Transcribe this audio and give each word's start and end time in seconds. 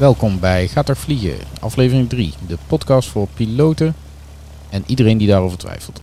Welkom 0.00 0.40
bij 0.40 0.68
Gaat 0.68 0.88
er 0.88 0.96
vliegen, 0.96 1.46
aflevering 1.60 2.08
3, 2.08 2.32
de 2.48 2.58
podcast 2.66 3.08
voor 3.08 3.28
piloten 3.34 3.94
en 4.70 4.82
iedereen 4.86 5.18
die 5.18 5.28
daarover 5.28 5.58
twijfelt. 5.58 6.02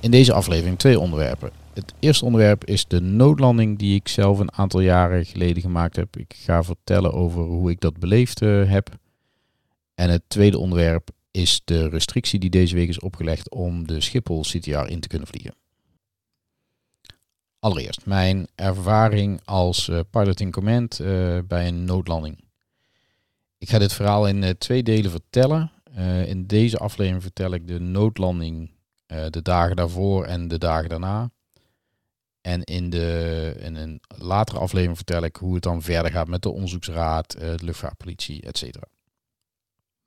In 0.00 0.10
deze 0.10 0.32
aflevering 0.32 0.78
twee 0.78 1.00
onderwerpen. 1.00 1.50
Het 1.74 1.94
eerste 1.98 2.24
onderwerp 2.24 2.64
is 2.64 2.86
de 2.86 3.00
noodlanding 3.00 3.78
die 3.78 3.94
ik 3.94 4.08
zelf 4.08 4.38
een 4.38 4.52
aantal 4.52 4.80
jaren 4.80 5.26
geleden 5.26 5.62
gemaakt 5.62 5.96
heb. 5.96 6.16
Ik 6.16 6.34
ga 6.36 6.62
vertellen 6.62 7.12
over 7.12 7.42
hoe 7.42 7.70
ik 7.70 7.80
dat 7.80 7.98
beleefd 7.98 8.42
eh, 8.42 8.70
heb. 8.70 8.90
En 9.94 10.10
het 10.10 10.22
tweede 10.26 10.58
onderwerp 10.58 11.10
is 11.30 11.60
de 11.64 11.88
restrictie 11.88 12.38
die 12.38 12.50
deze 12.50 12.74
week 12.74 12.88
is 12.88 13.00
opgelegd 13.00 13.50
om 13.50 13.86
de 13.86 14.00
Schiphol 14.00 14.42
CTR 14.42 14.86
in 14.86 15.00
te 15.00 15.08
kunnen 15.08 15.28
vliegen. 15.28 15.54
Allereerst 17.58 18.06
mijn 18.06 18.46
ervaring 18.54 19.40
als 19.44 19.88
uh, 19.88 20.00
pilot 20.10 20.40
in 20.40 20.50
command 20.50 21.00
uh, 21.00 21.38
bij 21.46 21.68
een 21.68 21.84
noodlanding. 21.84 22.46
Ik 23.58 23.70
ga 23.70 23.78
dit 23.78 23.92
verhaal 23.92 24.26
in 24.28 24.42
uh, 24.42 24.50
twee 24.50 24.82
delen 24.82 25.10
vertellen. 25.10 25.72
in 26.26 26.46
deze 26.46 26.78
aflevering 26.78 27.22
vertel 27.22 27.52
ik 27.52 27.66
de 27.66 27.80
noodlanding 27.80 28.70
de 29.06 29.42
dagen 29.42 29.76
daarvoor 29.76 30.24
en 30.24 30.48
de 30.48 30.58
dagen 30.58 30.88
daarna. 30.88 31.30
En 32.40 32.64
in, 32.64 32.90
de, 32.90 33.54
in 33.58 33.76
een 33.76 34.00
latere 34.08 34.58
aflevering 34.58 34.96
vertel 34.96 35.22
ik 35.22 35.36
hoe 35.36 35.54
het 35.54 35.62
dan 35.62 35.82
verder 35.82 36.10
gaat 36.10 36.28
met 36.28 36.42
de 36.42 36.50
onderzoeksraad, 36.50 37.30
de 37.30 37.58
luchtvaartpolitie, 37.62 38.42
etc. 38.42 38.76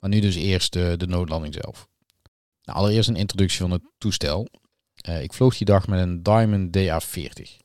Maar 0.01 0.09
nu 0.09 0.19
dus 0.19 0.35
eerst 0.35 0.73
de, 0.73 1.05
noodlanding 1.07 1.53
zelf. 1.53 1.87
Nou, 2.63 2.77
allereerst 2.79 3.09
een 3.09 3.15
introductie 3.15 3.59
van 3.59 3.71
het 3.71 3.81
toestel. 3.97 4.47
Ik 5.21 5.33
vloog 5.33 5.57
die 5.57 5.65
dag 5.65 5.87
met 5.87 5.99
een 5.99 6.23
Diamond 6.23 6.77
DA40. 6.77 7.59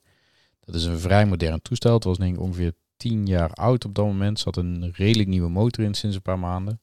Dat 0.59 0.75
is 0.75 0.83
een 0.83 0.99
vrij 0.99 1.25
modern 1.25 1.61
toestel. 1.61 1.93
Het 1.93 2.03
was 2.03 2.17
denk 2.17 2.35
ik 2.35 2.41
ongeveer 2.41 2.73
10 2.97 3.25
jaar 3.25 3.53
oud 3.53 3.85
op 3.85 3.95
dat 3.95 4.05
moment. 4.05 4.39
Zat 4.39 4.57
een 4.57 4.91
redelijk 4.95 5.29
nieuwe 5.29 5.49
motor 5.49 5.83
in 5.83 5.93
sinds 5.93 6.15
een 6.15 6.21
paar 6.21 6.39
maanden. 6.39 6.81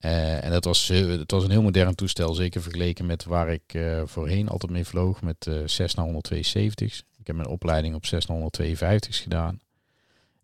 Uh, 0.00 0.44
en 0.44 0.50
dat 0.50 0.64
was, 0.64 0.88
het 0.88 1.30
was 1.30 1.44
een 1.44 1.50
heel 1.50 1.62
modern 1.62 1.94
toestel, 1.94 2.34
zeker 2.34 2.62
vergeleken 2.62 3.06
met 3.06 3.24
waar 3.24 3.52
ik 3.52 3.74
uh, 3.74 4.02
voorheen 4.04 4.48
altijd 4.48 4.72
mee 4.72 4.84
vloog 4.84 5.22
met 5.22 5.46
uh, 5.46 5.62
Cessna 5.64 6.06
172's. 6.06 7.02
Ik 7.18 7.26
heb 7.26 7.36
mijn 7.36 7.48
opleiding 7.48 7.94
op 7.94 8.06
Cessna 8.06 8.34
152's 8.34 9.20
gedaan. 9.22 9.60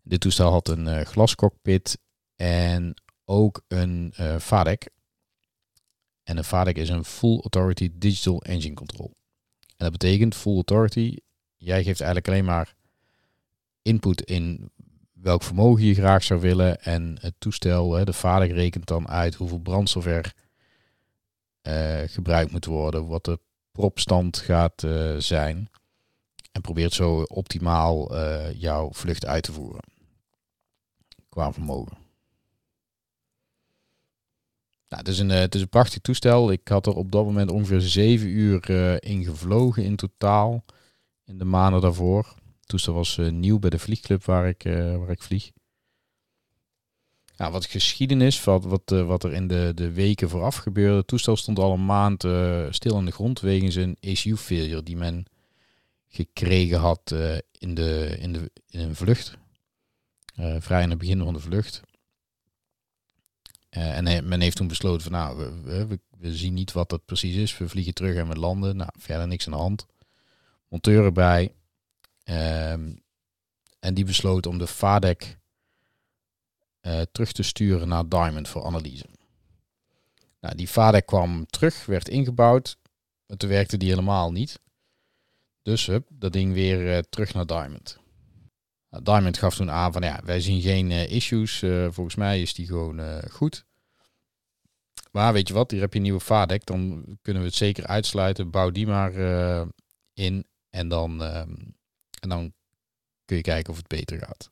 Dit 0.03 0.19
toestel 0.19 0.51
had 0.51 0.67
een 0.67 1.05
glascockpit 1.05 1.97
en 2.35 2.93
ook 3.25 3.61
een 3.67 4.13
VADEC. 4.37 4.89
En 6.23 6.37
een 6.37 6.43
VADEC 6.43 6.77
is 6.77 6.89
een 6.89 7.05
Full 7.05 7.39
Authority 7.39 7.91
Digital 7.93 8.41
Engine 8.41 8.73
Control. 8.73 9.11
En 9.59 9.89
dat 9.89 9.91
betekent 9.91 10.35
Full 10.35 10.53
Authority, 10.53 11.17
jij 11.55 11.83
geeft 11.83 12.01
eigenlijk 12.01 12.27
alleen 12.27 12.45
maar 12.45 12.75
input 13.87 14.21
in 14.21 14.71
welk 15.13 15.43
vermogen 15.43 15.85
je 15.85 15.93
graag 15.93 16.23
zou 16.23 16.39
willen. 16.39 16.81
En 16.81 17.17
het 17.21 17.33
toestel, 17.37 17.89
de 18.05 18.13
VADEC 18.13 18.51
rekent 18.51 18.87
dan 18.87 19.07
uit 19.07 19.35
hoeveel 19.35 19.59
brandstof 19.59 20.05
er 20.05 20.33
uh, 21.67 21.99
gebruikt 22.05 22.51
moet 22.51 22.65
worden, 22.65 23.07
wat 23.07 23.25
de 23.25 23.39
propstand 23.71 24.37
gaat 24.37 24.83
uh, 24.83 25.17
zijn. 25.17 25.69
En 26.51 26.61
probeert 26.61 26.93
zo 26.93 27.21
optimaal 27.21 28.15
uh, 28.15 28.53
jouw 28.53 28.89
vlucht 28.91 29.25
uit 29.25 29.43
te 29.43 29.51
voeren. 29.51 29.83
Qua 31.29 31.53
vermogen. 31.53 31.97
Nou, 34.89 35.01
het, 35.01 35.07
is 35.07 35.19
een, 35.19 35.29
het 35.29 35.55
is 35.55 35.61
een 35.61 35.69
prachtig 35.69 35.99
toestel. 35.99 36.51
Ik 36.51 36.67
had 36.67 36.85
er 36.85 36.95
op 36.95 37.11
dat 37.11 37.25
moment 37.25 37.51
ongeveer 37.51 37.81
zeven 37.81 38.27
uur 38.27 38.69
in 39.03 39.23
gevlogen 39.23 39.83
in 39.83 39.95
totaal. 39.95 40.63
In 41.25 41.37
de 41.37 41.45
maanden 41.45 41.81
daarvoor. 41.81 42.35
Toestel 42.67 42.93
was 42.93 43.17
nieuw 43.17 43.59
bij 43.59 43.69
de 43.69 43.79
vliegclub 43.79 44.25
waar 44.25 44.47
ik, 44.47 44.63
waar 44.63 45.09
ik 45.09 45.23
vlieg. 45.23 45.51
Ja, 47.37 47.51
wat 47.51 47.65
geschiedenis, 47.65 48.43
wat, 48.43 48.63
wat, 48.63 48.91
uh, 48.91 49.07
wat 49.07 49.23
er 49.23 49.33
in 49.33 49.47
de, 49.47 49.71
de 49.75 49.91
weken 49.91 50.29
vooraf 50.29 50.55
gebeurde. 50.55 50.97
Het 50.97 51.07
toestel 51.07 51.35
stond 51.35 51.59
al 51.59 51.73
een 51.73 51.85
maand 51.85 52.21
stil 52.69 52.95
aan 52.95 53.05
de 53.05 53.11
grond 53.11 53.39
wegens 53.39 53.75
een 53.75 53.97
issue 53.99 54.37
failure 54.37 54.83
die 54.83 54.97
men 54.97 55.25
gekregen 56.07 56.77
had 56.77 57.15
in, 57.51 57.73
de, 57.75 58.17
in, 58.19 58.33
de, 58.33 58.51
in 58.69 58.79
een 58.79 58.95
vlucht. 58.95 59.37
vrij 60.59 60.83
in 60.83 60.89
het 60.89 60.97
begin 60.97 61.23
van 61.23 61.33
de 61.33 61.39
vlucht. 61.39 61.81
en 63.69 64.27
men 64.27 64.41
heeft 64.41 64.57
toen 64.57 64.67
besloten 64.67 65.01
van 65.01 65.11
nou, 65.11 65.37
we, 65.37 65.87
we, 65.87 65.99
we, 66.17 66.35
zien 66.35 66.53
niet 66.53 66.71
wat 66.71 66.89
dat 66.89 67.05
precies 67.05 67.35
is. 67.35 67.57
We 67.57 67.69
vliegen 67.69 67.93
terug 67.93 68.15
en 68.15 68.27
we 68.27 68.35
landen. 68.35 68.75
Nou, 68.75 68.89
verder 68.97 69.27
niks 69.27 69.45
aan 69.45 69.53
de 69.53 69.59
hand. 69.59 69.85
Monteur 70.67 71.05
erbij. 71.05 71.53
Ehm, 72.27 72.95
en 73.79 73.93
die 73.93 74.05
besloot 74.05 74.45
om 74.45 74.57
de 74.57 74.67
FADEC 74.67 75.37
uh, 76.81 77.01
terug 77.11 77.31
te 77.31 77.43
sturen 77.43 77.87
naar 77.87 78.07
Diamond 78.07 78.47
voor 78.47 78.65
analyse. 78.65 79.05
Nou, 80.39 80.55
die 80.55 80.69
vader 80.69 81.03
kwam 81.03 81.45
terug, 81.45 81.85
werd 81.85 82.09
ingebouwd. 82.09 82.77
En 83.25 83.37
toen 83.37 83.49
werkte 83.49 83.77
die 83.77 83.89
helemaal 83.89 84.31
niet. 84.31 84.59
Dus 85.61 85.85
hup, 85.85 86.07
dat 86.09 86.33
ding 86.33 86.53
weer 86.53 86.95
uh, 86.95 86.97
terug 86.97 87.33
naar 87.33 87.45
Diamond. 87.45 87.99
Nou, 88.89 89.03
Diamond 89.03 89.37
gaf 89.37 89.55
toen 89.55 89.71
aan 89.71 89.93
van 89.93 90.01
ja, 90.01 90.21
wij 90.23 90.39
zien 90.39 90.61
geen 90.61 90.91
uh, 90.91 91.11
issues. 91.11 91.59
volgens 91.93 92.15
mij 92.15 92.41
is 92.41 92.53
die 92.53 92.65
gewoon 92.65 93.21
goed. 93.31 93.65
Maar 95.11 95.33
weet 95.33 95.47
je 95.47 95.53
wat, 95.53 95.71
hier 95.71 95.81
heb 95.81 95.91
je 95.91 95.97
een 95.97 96.03
nieuwe 96.03 96.19
VADEC. 96.19 96.65
Dan 96.65 97.05
kunnen 97.21 97.41
we 97.41 97.47
het 97.47 97.57
zeker 97.57 97.85
uitsluiten. 97.85 98.51
Bouw 98.51 98.71
die 98.71 98.87
maar 98.87 99.13
in. 100.13 100.45
En 100.69 100.87
dan, 100.87 101.23
ehm, 101.23 101.53
en 102.19 102.29
dan 102.29 102.53
kun 103.25 103.35
je 103.35 103.43
kijken 103.43 103.71
of 103.71 103.77
het 103.77 103.87
beter 103.87 104.17
gaat. 104.19 104.49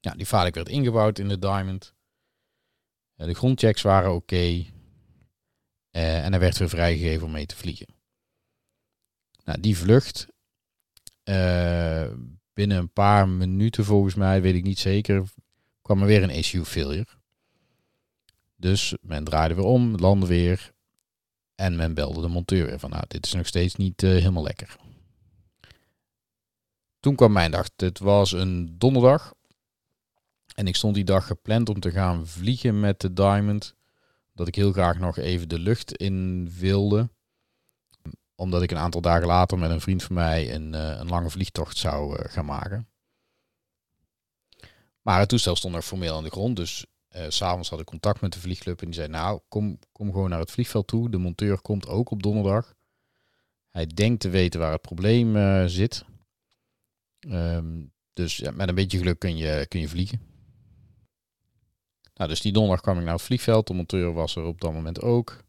Ja, 0.00 0.14
die 0.14 0.26
vader 0.26 0.52
werd 0.52 0.68
ingebouwd 0.68 1.18
in 1.18 1.28
de 1.28 1.38
Diamond. 1.38 1.94
de 3.14 3.34
grondchecks 3.34 3.82
waren 3.82 4.14
oké. 4.14 4.64
Uh, 5.96 6.24
en 6.24 6.30
hij 6.30 6.40
werd 6.40 6.58
weer 6.58 6.68
vrijgegeven 6.68 7.26
om 7.26 7.32
mee 7.32 7.46
te 7.46 7.56
vliegen. 7.56 7.86
Nou, 9.44 9.60
die 9.60 9.76
vlucht. 9.76 10.26
Uh, 11.24 12.10
binnen 12.52 12.78
een 12.78 12.92
paar 12.92 13.28
minuten 13.28 13.84
volgens 13.84 14.14
mij, 14.14 14.42
weet 14.42 14.54
ik 14.54 14.62
niet 14.62 14.78
zeker, 14.78 15.24
kwam 15.82 16.00
er 16.00 16.06
weer 16.06 16.22
een 16.22 16.30
issue 16.30 16.64
failure. 16.64 17.06
Dus 18.56 18.94
men 19.00 19.24
draaide 19.24 19.54
weer 19.54 19.64
om, 19.64 19.96
landde 19.96 20.26
weer. 20.26 20.72
En 21.54 21.76
men 21.76 21.94
belde 21.94 22.20
de 22.20 22.28
monteur 22.28 22.66
weer 22.66 22.78
van, 22.78 22.90
nou, 22.90 23.04
dit 23.08 23.26
is 23.26 23.32
nog 23.32 23.46
steeds 23.46 23.74
niet 23.74 24.02
uh, 24.02 24.10
helemaal 24.10 24.42
lekker. 24.42 24.76
Toen 27.04 27.14
kwam 27.14 27.32
mijn 27.32 27.50
dag. 27.50 27.68
Het 27.76 27.98
was 27.98 28.32
een 28.32 28.78
donderdag. 28.78 29.34
En 30.54 30.66
ik 30.66 30.76
stond 30.76 30.94
die 30.94 31.04
dag 31.04 31.26
gepland 31.26 31.68
om 31.68 31.80
te 31.80 31.90
gaan 31.90 32.26
vliegen 32.26 32.80
met 32.80 33.00
de 33.00 33.12
Diamond. 33.12 33.74
Dat 34.32 34.48
ik 34.48 34.54
heel 34.54 34.72
graag 34.72 34.98
nog 34.98 35.16
even 35.16 35.48
de 35.48 35.58
lucht 35.58 35.96
in 35.96 36.48
wilde. 36.58 37.10
Omdat 38.34 38.62
ik 38.62 38.70
een 38.70 38.78
aantal 38.78 39.00
dagen 39.00 39.26
later 39.26 39.58
met 39.58 39.70
een 39.70 39.80
vriend 39.80 40.02
van 40.02 40.14
mij 40.14 40.54
een, 40.54 40.72
uh, 40.72 40.98
een 40.98 41.08
lange 41.08 41.30
vliegtocht 41.30 41.76
zou 41.76 42.18
uh, 42.18 42.24
gaan 42.32 42.44
maken. 42.44 42.88
Maar 45.02 45.18
het 45.18 45.28
toestel 45.28 45.56
stond 45.56 45.74
nog 45.74 45.84
formeel 45.84 46.16
aan 46.16 46.24
de 46.24 46.30
grond. 46.30 46.56
Dus 46.56 46.86
uh, 47.16 47.22
s'avonds 47.28 47.70
had 47.70 47.80
ik 47.80 47.86
contact 47.86 48.20
met 48.20 48.32
de 48.32 48.40
vliegclub. 48.40 48.80
En 48.80 48.86
die 48.86 48.94
zei, 48.94 49.08
nou, 49.08 49.40
kom, 49.48 49.78
kom 49.92 50.12
gewoon 50.12 50.30
naar 50.30 50.40
het 50.40 50.50
vliegveld 50.50 50.86
toe. 50.86 51.10
De 51.10 51.18
monteur 51.18 51.60
komt 51.60 51.86
ook 51.86 52.10
op 52.10 52.22
donderdag. 52.22 52.74
Hij 53.70 53.86
denkt 53.86 54.20
te 54.20 54.28
weten 54.28 54.60
waar 54.60 54.72
het 54.72 54.82
probleem 54.82 55.68
zit. 55.68 56.04
Um, 57.28 57.92
dus 58.12 58.36
ja, 58.36 58.50
met 58.50 58.68
een 58.68 58.74
beetje 58.74 58.98
geluk 58.98 59.18
kun 59.18 59.36
je, 59.36 59.66
kun 59.68 59.80
je 59.80 59.88
vliegen. 59.88 60.20
Nou, 62.14 62.28
dus 62.28 62.40
die 62.40 62.52
donderdag 62.52 62.80
kwam 62.80 62.98
ik 62.98 63.04
naar 63.04 63.12
het 63.12 63.22
vliegveld. 63.22 63.66
De 63.66 63.74
monteur 63.74 64.12
was 64.12 64.36
er 64.36 64.42
op 64.42 64.60
dat 64.60 64.72
moment 64.72 65.00
ook. 65.00 65.44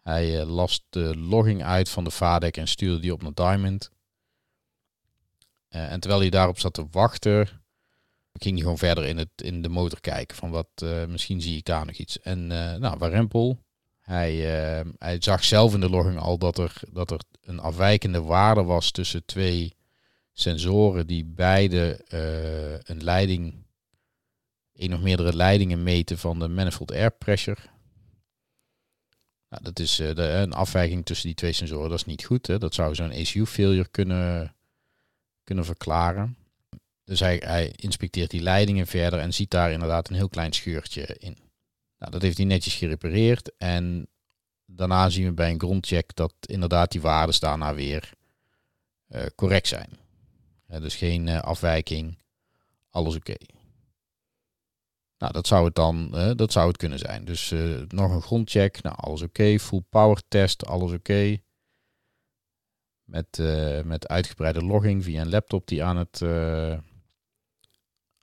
Hij 0.00 0.40
uh, 0.40 0.48
las 0.48 0.86
de 0.90 1.16
logging 1.16 1.62
uit 1.62 1.88
van 1.88 2.04
de 2.04 2.10
VADEC 2.10 2.56
en 2.56 2.68
stuurde 2.68 3.00
die 3.00 3.12
op 3.12 3.22
naar 3.22 3.34
Diamond. 3.34 3.90
Uh, 5.70 5.92
en 5.92 6.00
terwijl 6.00 6.20
hij 6.20 6.30
daarop 6.30 6.58
zat 6.58 6.74
te 6.74 6.86
wachten, 6.90 7.46
ging 8.32 8.54
hij 8.54 8.62
gewoon 8.62 8.78
verder 8.78 9.04
in, 9.04 9.16
het, 9.18 9.30
in 9.36 9.62
de 9.62 9.68
motor 9.68 10.00
kijken. 10.00 10.36
Van 10.36 10.50
wat, 10.50 10.68
uh, 10.82 11.04
misschien 11.04 11.40
zie 11.40 11.56
ik 11.56 11.64
daar 11.64 11.86
nog 11.86 11.96
iets. 11.96 12.20
En 12.20 12.46
nou, 12.46 12.98
Warempel, 12.98 13.58
hij, 14.00 14.34
hij 14.98 15.16
zag 15.18 15.44
zelf 15.44 15.74
in 15.74 15.80
de 15.80 15.90
logging 15.90 16.18
al 16.18 16.38
dat 16.38 16.58
er, 16.58 16.80
dat 16.92 17.10
er 17.10 17.20
een 17.40 17.60
afwijkende 17.60 18.22
waarde 18.22 18.62
was 18.62 18.90
tussen 18.90 19.24
twee 19.24 19.76
sensoren 20.34 21.06
die 21.06 21.24
beide 21.24 22.00
een 22.84 23.04
leiding 23.04 23.64
één 24.74 24.92
of 24.92 25.00
meerdere 25.00 25.36
leidingen 25.36 25.82
meten 25.82 26.18
van 26.18 26.38
de 26.38 26.48
manifold 26.48 26.92
air 26.92 27.10
pressure. 27.10 27.60
Nou, 29.48 29.62
dat 29.62 29.78
is 29.78 30.00
uh, 30.00 30.14
de, 30.14 30.22
een 30.22 30.52
afwijking 30.52 31.04
tussen 31.04 31.26
die 31.26 31.36
twee 31.36 31.52
sensoren, 31.52 31.90
dat 31.90 31.98
is 31.98 32.04
niet 32.04 32.24
goed. 32.24 32.46
Hè? 32.46 32.58
Dat 32.58 32.74
zou 32.74 32.94
zo'n 32.94 33.10
ECU 33.10 33.46
failure 33.46 33.88
kunnen, 33.88 34.54
kunnen 35.44 35.64
verklaren. 35.64 36.36
Dus 37.04 37.20
hij, 37.20 37.42
hij, 37.44 37.72
inspecteert 37.76 38.30
die 38.30 38.42
leidingen 38.42 38.86
verder 38.86 39.18
en 39.18 39.34
ziet 39.34 39.50
daar 39.50 39.72
inderdaad 39.72 40.08
een 40.08 40.14
heel 40.14 40.28
klein 40.28 40.52
scheurtje 40.52 41.16
in. 41.18 41.36
Nou, 41.98 42.12
dat 42.12 42.22
heeft 42.22 42.36
hij 42.36 42.46
netjes 42.46 42.74
gerepareerd 42.74 43.56
en 43.56 44.08
daarna 44.66 45.08
zien 45.08 45.24
we 45.24 45.32
bij 45.32 45.50
een 45.50 45.60
grondcheck 45.60 46.14
dat 46.14 46.34
inderdaad 46.40 46.92
die 46.92 47.00
waarden 47.00 47.40
daarna 47.40 47.74
weer 47.74 48.12
uh, 49.08 49.22
correct 49.34 49.68
zijn. 49.68 49.88
Dus 50.80 50.94
geen 50.94 51.26
uh, 51.26 51.40
afwijking, 51.40 52.18
alles 52.90 53.16
oké. 53.16 53.34
Nou, 55.18 55.32
dat 55.32 55.46
zou 55.46 55.64
het 55.64 55.74
dan 55.74 56.10
dat 56.36 56.52
zou 56.52 56.68
het 56.68 56.76
kunnen 56.76 56.98
zijn. 56.98 57.24
Dus 57.24 57.54
nog 57.88 58.10
een 58.10 58.22
grondcheck. 58.22 58.82
Nou, 58.82 58.96
alles 58.98 59.22
oké. 59.22 59.58
Full 59.58 59.82
power 59.88 60.22
test, 60.28 60.66
alles 60.66 60.92
oké. 60.92 61.36
Met, 63.04 63.38
met 63.84 64.08
uitgebreide 64.08 64.64
logging 64.64 65.04
via 65.04 65.20
een 65.20 65.28
laptop 65.28 65.66
die 65.66 65.84
aan, 65.84 65.96
het, 65.96 66.22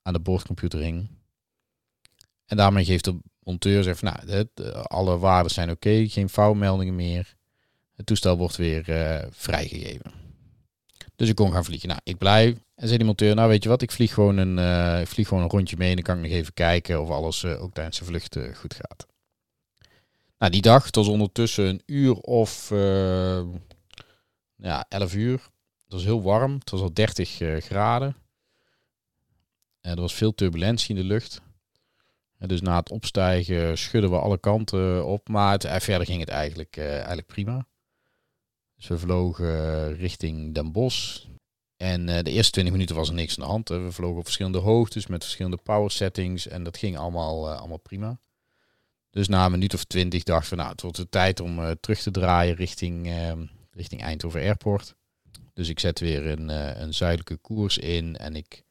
aan 0.01 0.13
de 0.13 0.19
boordcomputer 0.19 0.79
hing. 0.79 1.09
En 2.45 2.57
daarmee 2.57 2.85
geeft 2.85 3.03
de 3.03 3.19
monteur 3.39 3.83
zegt, 3.83 4.01
nou, 4.01 4.47
alle 4.83 5.17
waarden 5.17 5.51
zijn 5.51 5.69
oké, 5.69 6.07
geen 6.07 6.29
foutmeldingen 6.29 6.95
meer. 6.95 7.35
Het 7.95 8.05
toestel 8.05 8.37
wordt 8.37 8.55
weer 8.55 8.83
vrijgegeven. 9.31 10.30
Dus 11.21 11.29
ik 11.29 11.35
kon 11.35 11.51
gaan 11.51 11.65
vliegen. 11.65 11.87
Nou, 11.87 11.99
ik 12.03 12.17
blij. 12.17 12.47
En 12.75 12.87
zei 12.87 12.97
die 12.97 13.05
monteur, 13.05 13.35
nou 13.35 13.49
weet 13.49 13.63
je 13.63 13.69
wat, 13.69 13.81
ik 13.81 13.91
vlieg 13.91 14.13
gewoon 14.13 14.37
een, 14.37 14.57
uh, 14.57 15.01
ik 15.01 15.07
vlieg 15.07 15.27
gewoon 15.27 15.43
een 15.43 15.49
rondje 15.49 15.77
mee 15.77 15.89
en 15.89 15.95
dan 15.95 16.03
kan 16.03 16.15
ik 16.17 16.21
nog 16.21 16.31
even 16.31 16.53
kijken 16.53 17.01
of 17.01 17.09
alles 17.09 17.43
uh, 17.43 17.63
ook 17.63 17.73
tijdens 17.73 17.99
de 17.99 18.05
vlucht 18.05 18.37
goed 18.53 18.73
gaat. 18.73 19.05
Nou, 20.37 20.51
die 20.51 20.61
dag, 20.61 20.85
het 20.85 20.95
was 20.95 21.07
ondertussen 21.07 21.65
een 21.65 21.81
uur 21.85 22.13
of 22.13 22.69
ja, 24.55 24.85
11 24.89 25.13
uur. 25.15 25.39
Het 25.83 25.93
was 25.93 26.03
heel 26.03 26.21
warm, 26.21 26.53
het 26.53 26.69
was 26.69 26.81
al 26.81 26.93
30 26.93 27.29
graden. 27.63 28.15
En 29.81 29.95
er 29.95 30.01
was 30.01 30.13
veel 30.13 30.35
turbulentie 30.35 30.95
in 30.95 31.01
de 31.01 31.07
lucht. 31.07 31.41
En 32.37 32.47
dus 32.47 32.61
na 32.61 32.75
het 32.75 32.91
opstijgen 32.91 33.77
schudden 33.77 34.09
we 34.09 34.19
alle 34.19 34.39
kanten 34.39 35.05
op, 35.05 35.29
maar 35.29 35.51
het, 35.51 35.83
verder 35.83 36.05
ging 36.05 36.19
het 36.19 36.29
eigenlijk, 36.29 36.77
eigenlijk 36.77 37.27
prima. 37.27 37.65
Dus 38.81 38.89
we 38.89 38.99
vlogen 38.99 39.95
richting 39.95 40.53
Den 40.53 40.71
Bosch. 40.71 41.25
En 41.77 42.07
uh, 42.07 42.19
de 42.19 42.31
eerste 42.31 42.51
20 42.51 42.73
minuten 42.73 42.95
was 42.95 43.07
er 43.07 43.13
niks 43.13 43.39
aan 43.39 43.45
de 43.45 43.51
hand. 43.51 43.69
We 43.69 43.91
vlogen 43.91 44.17
op 44.17 44.23
verschillende 44.23 44.57
hoogtes 44.57 45.07
met 45.07 45.23
verschillende 45.23 45.57
power 45.57 45.91
settings. 45.91 46.47
En 46.47 46.63
dat 46.63 46.77
ging 46.77 46.97
allemaal, 46.97 47.49
uh, 47.49 47.59
allemaal 47.59 47.77
prima. 47.77 48.19
Dus 49.09 49.27
na 49.27 49.45
een 49.45 49.51
minuut 49.51 49.73
of 49.73 49.83
twintig 49.83 50.23
dachten 50.23 50.49
we, 50.49 50.55
nou, 50.55 50.71
het 50.71 50.81
wordt 50.81 50.97
de 50.97 51.09
tijd 51.09 51.39
om 51.39 51.75
terug 51.79 52.01
te 52.01 52.11
draaien 52.11 52.55
richting, 52.55 53.07
ehm, 53.07 53.45
richting 53.71 54.01
Eindhoven 54.01 54.41
Airport. 54.41 54.95
Dus 55.53 55.69
ik 55.69 55.79
zet 55.79 55.99
weer 55.99 56.27
een, 56.27 56.49
een 56.81 56.93
zuidelijke 56.93 57.37
koers 57.37 57.77
in 57.77 58.17
en 58.17 58.35
ik 58.35 58.63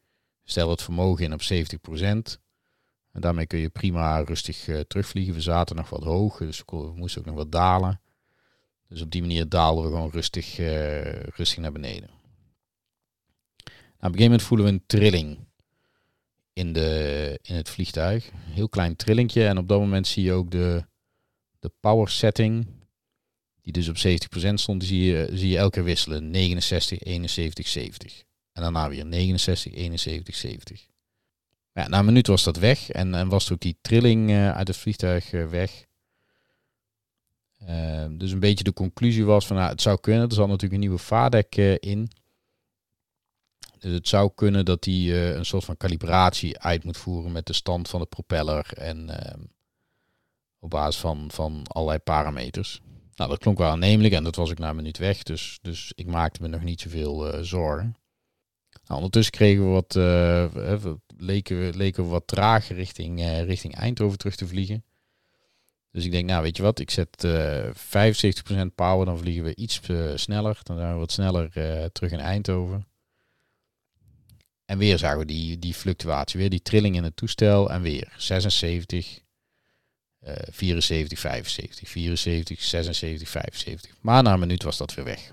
stel 0.45 0.71
het 0.71 0.83
vermogen 0.83 1.25
in 1.25 1.33
op 1.33 1.43
70%. 1.43 2.41
En 3.13 3.21
daarmee 3.21 3.47
kun 3.47 3.59
je 3.59 3.69
prima 3.69 4.21
rustig 4.21 4.69
terugvliegen. 4.87 5.35
We 5.35 5.41
zaten 5.41 5.77
nog 5.77 5.91
wat 5.91 6.05
hoog, 6.05 6.39
dus 6.39 6.63
we 6.67 6.93
moesten 6.95 7.21
ook 7.21 7.27
nog 7.27 7.37
wat 7.37 7.53
dalen. 7.53 8.01
Dus 8.91 9.03
op 9.03 9.11
die 9.11 9.21
manier 9.21 9.49
daalden 9.49 9.85
we 9.85 9.91
gewoon 9.91 10.11
rustig, 10.11 10.59
uh, 10.59 11.13
rustig 11.13 11.57
naar 11.59 11.73
beneden. 11.73 12.11
Nou, 14.01 14.13
op 14.13 14.19
een 14.19 14.21
gegeven 14.21 14.23
moment 14.23 14.43
voelen 14.43 14.67
we 14.67 14.73
een 14.73 14.83
trilling 14.87 15.39
in, 16.53 16.73
de, 16.73 17.39
in 17.43 17.55
het 17.55 17.69
vliegtuig. 17.69 18.27
Een 18.27 18.53
heel 18.53 18.69
klein 18.69 18.97
trillingje. 18.97 19.47
En 19.47 19.59
op 19.59 19.69
dat 19.69 19.79
moment 19.79 20.07
zie 20.07 20.25
je 20.25 20.33
ook 20.33 20.51
de, 20.51 20.85
de 21.59 21.73
power 21.81 22.09
setting, 22.09 22.67
die 23.63 23.73
dus 23.73 23.89
op 23.89 23.97
70% 23.97 24.55
stond, 24.55 24.85
zie 24.85 25.03
je, 25.03 25.29
zie 25.33 25.49
je 25.49 25.59
elke 25.59 25.71
keer 25.71 25.85
wisselen. 25.85 26.31
69, 26.31 27.01
71, 27.01 27.69
70. 27.69 28.23
En 28.53 28.63
daarna 28.63 28.89
weer 28.89 29.07
69, 29.07 29.73
71, 29.73 30.35
70. 30.35 30.87
Ja, 31.73 31.89
na 31.89 31.99
een 31.99 32.05
minuut 32.05 32.27
was 32.27 32.43
dat 32.43 32.57
weg 32.57 32.91
en, 32.91 33.15
en 33.15 33.29
was 33.29 33.53
ook 33.53 33.61
die 33.61 33.77
trilling 33.81 34.31
uh, 34.31 34.53
uit 34.53 34.69
het 34.69 34.77
vliegtuig 34.77 35.33
uh, 35.33 35.49
weg. 35.49 35.89
Ehm, 37.67 38.17
dus 38.17 38.33
een 38.33 38.41
beetje 38.41 38.65
de 38.65 38.73
conclusie 38.73 39.25
was 39.25 39.47
van 39.47 39.57
nou, 39.57 39.71
het 39.71 39.83
zou 39.83 40.01
kunnen. 40.01 40.29
Er 40.29 40.35
zat 40.35 40.47
natuurlijk 40.47 40.75
een 40.75 40.81
nieuwe 40.81 40.99
vaardek 40.99 41.57
uh, 41.57 41.75
in. 41.79 42.11
Dus 43.79 43.93
het 43.93 44.09
zou 44.09 44.31
kunnen 44.35 44.65
dat 44.65 44.85
hij 44.85 44.95
uh, 44.95 45.35
een 45.35 45.45
soort 45.45 45.65
van 45.65 45.77
calibratie 45.77 46.59
uit 46.59 46.85
moet 46.85 46.97
voeren 46.97 47.33
met 47.33 47.47
de 47.47 47.53
stand 47.53 47.89
van 47.89 48.01
de 48.01 48.07
propeller 48.07 48.73
en 48.73 49.25
ehm, 49.25 49.41
op 50.59 50.71
basis 50.71 51.01
van, 51.01 51.31
van 51.31 51.63
allerlei 51.67 51.99
parameters. 51.99 52.81
Nou, 53.15 53.31
dat 53.31 53.39
klonk 53.41 53.59
wel 53.59 53.71
aannemelijk 53.71 54.15
en 54.15 54.25
dat 54.25 54.37
was 54.37 54.51
ik 54.51 54.59
na 54.59 54.69
een 54.69 54.77
minuut 54.77 54.99
weg, 54.99 55.23
dus, 55.23 55.59
dus 55.63 55.93
ik 55.95 56.07
maakte 56.07 56.43
me 56.43 56.49
nog 56.49 56.63
niet 56.63 56.81
zoveel 56.81 57.35
uh, 57.35 57.41
zorgen. 57.43 57.97
Nou, 58.85 58.95
ondertussen 58.97 59.35
kregen 59.35 59.65
we 59.65 59.71
wat, 59.71 59.95
leken, 61.17 61.59
we, 61.59 61.77
leken 61.77 62.03
we 62.03 62.09
wat 62.09 62.27
trager 62.27 62.77
richting, 62.77 63.21
richting 63.45 63.75
Eindhoven 63.75 64.19
terug 64.19 64.37
te 64.37 64.47
vliegen. 64.47 64.85
Dus 65.93 66.05
ik 66.05 66.11
denk, 66.11 66.29
nou 66.29 66.43
weet 66.43 66.57
je 66.57 66.63
wat, 66.63 66.79
ik 66.79 66.91
zet 66.91 67.25
uh, 67.25 67.69
eh, 67.69 67.75
75% 68.71 68.75
power, 68.75 69.07
dan 69.07 69.19
vliegen 69.19 69.45
we 69.45 69.55
iets 69.55 69.81
uh, 69.89 70.17
sneller. 70.17 70.59
Dan 70.63 70.77
zijn 70.77 70.93
we 70.93 70.99
wat 70.99 71.13
sneller 71.13 71.51
uh, 71.55 71.85
terug 71.85 72.13
in 72.13 72.19
Eindhoven. 72.19 72.87
En 74.65 74.79
weer 74.79 74.99
zagen 74.99 75.19
we 75.19 75.25
die, 75.25 75.59
die 75.59 75.75
fluctuatie, 75.75 76.41
weer 76.41 76.51
die 76.51 76.63
trilling 76.63 76.97
in 76.97 77.05
het 77.05 77.17
toestel 77.17 77.71
en 77.71 77.83
weer 77.83 78.13
76, 78.17 79.21
74, 80.51 81.19
75, 81.19 81.89
74, 81.89 82.63
76, 82.63 83.29
75. 83.29 83.95
Maar 84.01 84.23
na 84.23 84.33
een 84.33 84.39
minuut 84.39 84.63
was 84.63 84.77
dat 84.77 84.95
weer 84.95 85.05
weg. 85.05 85.33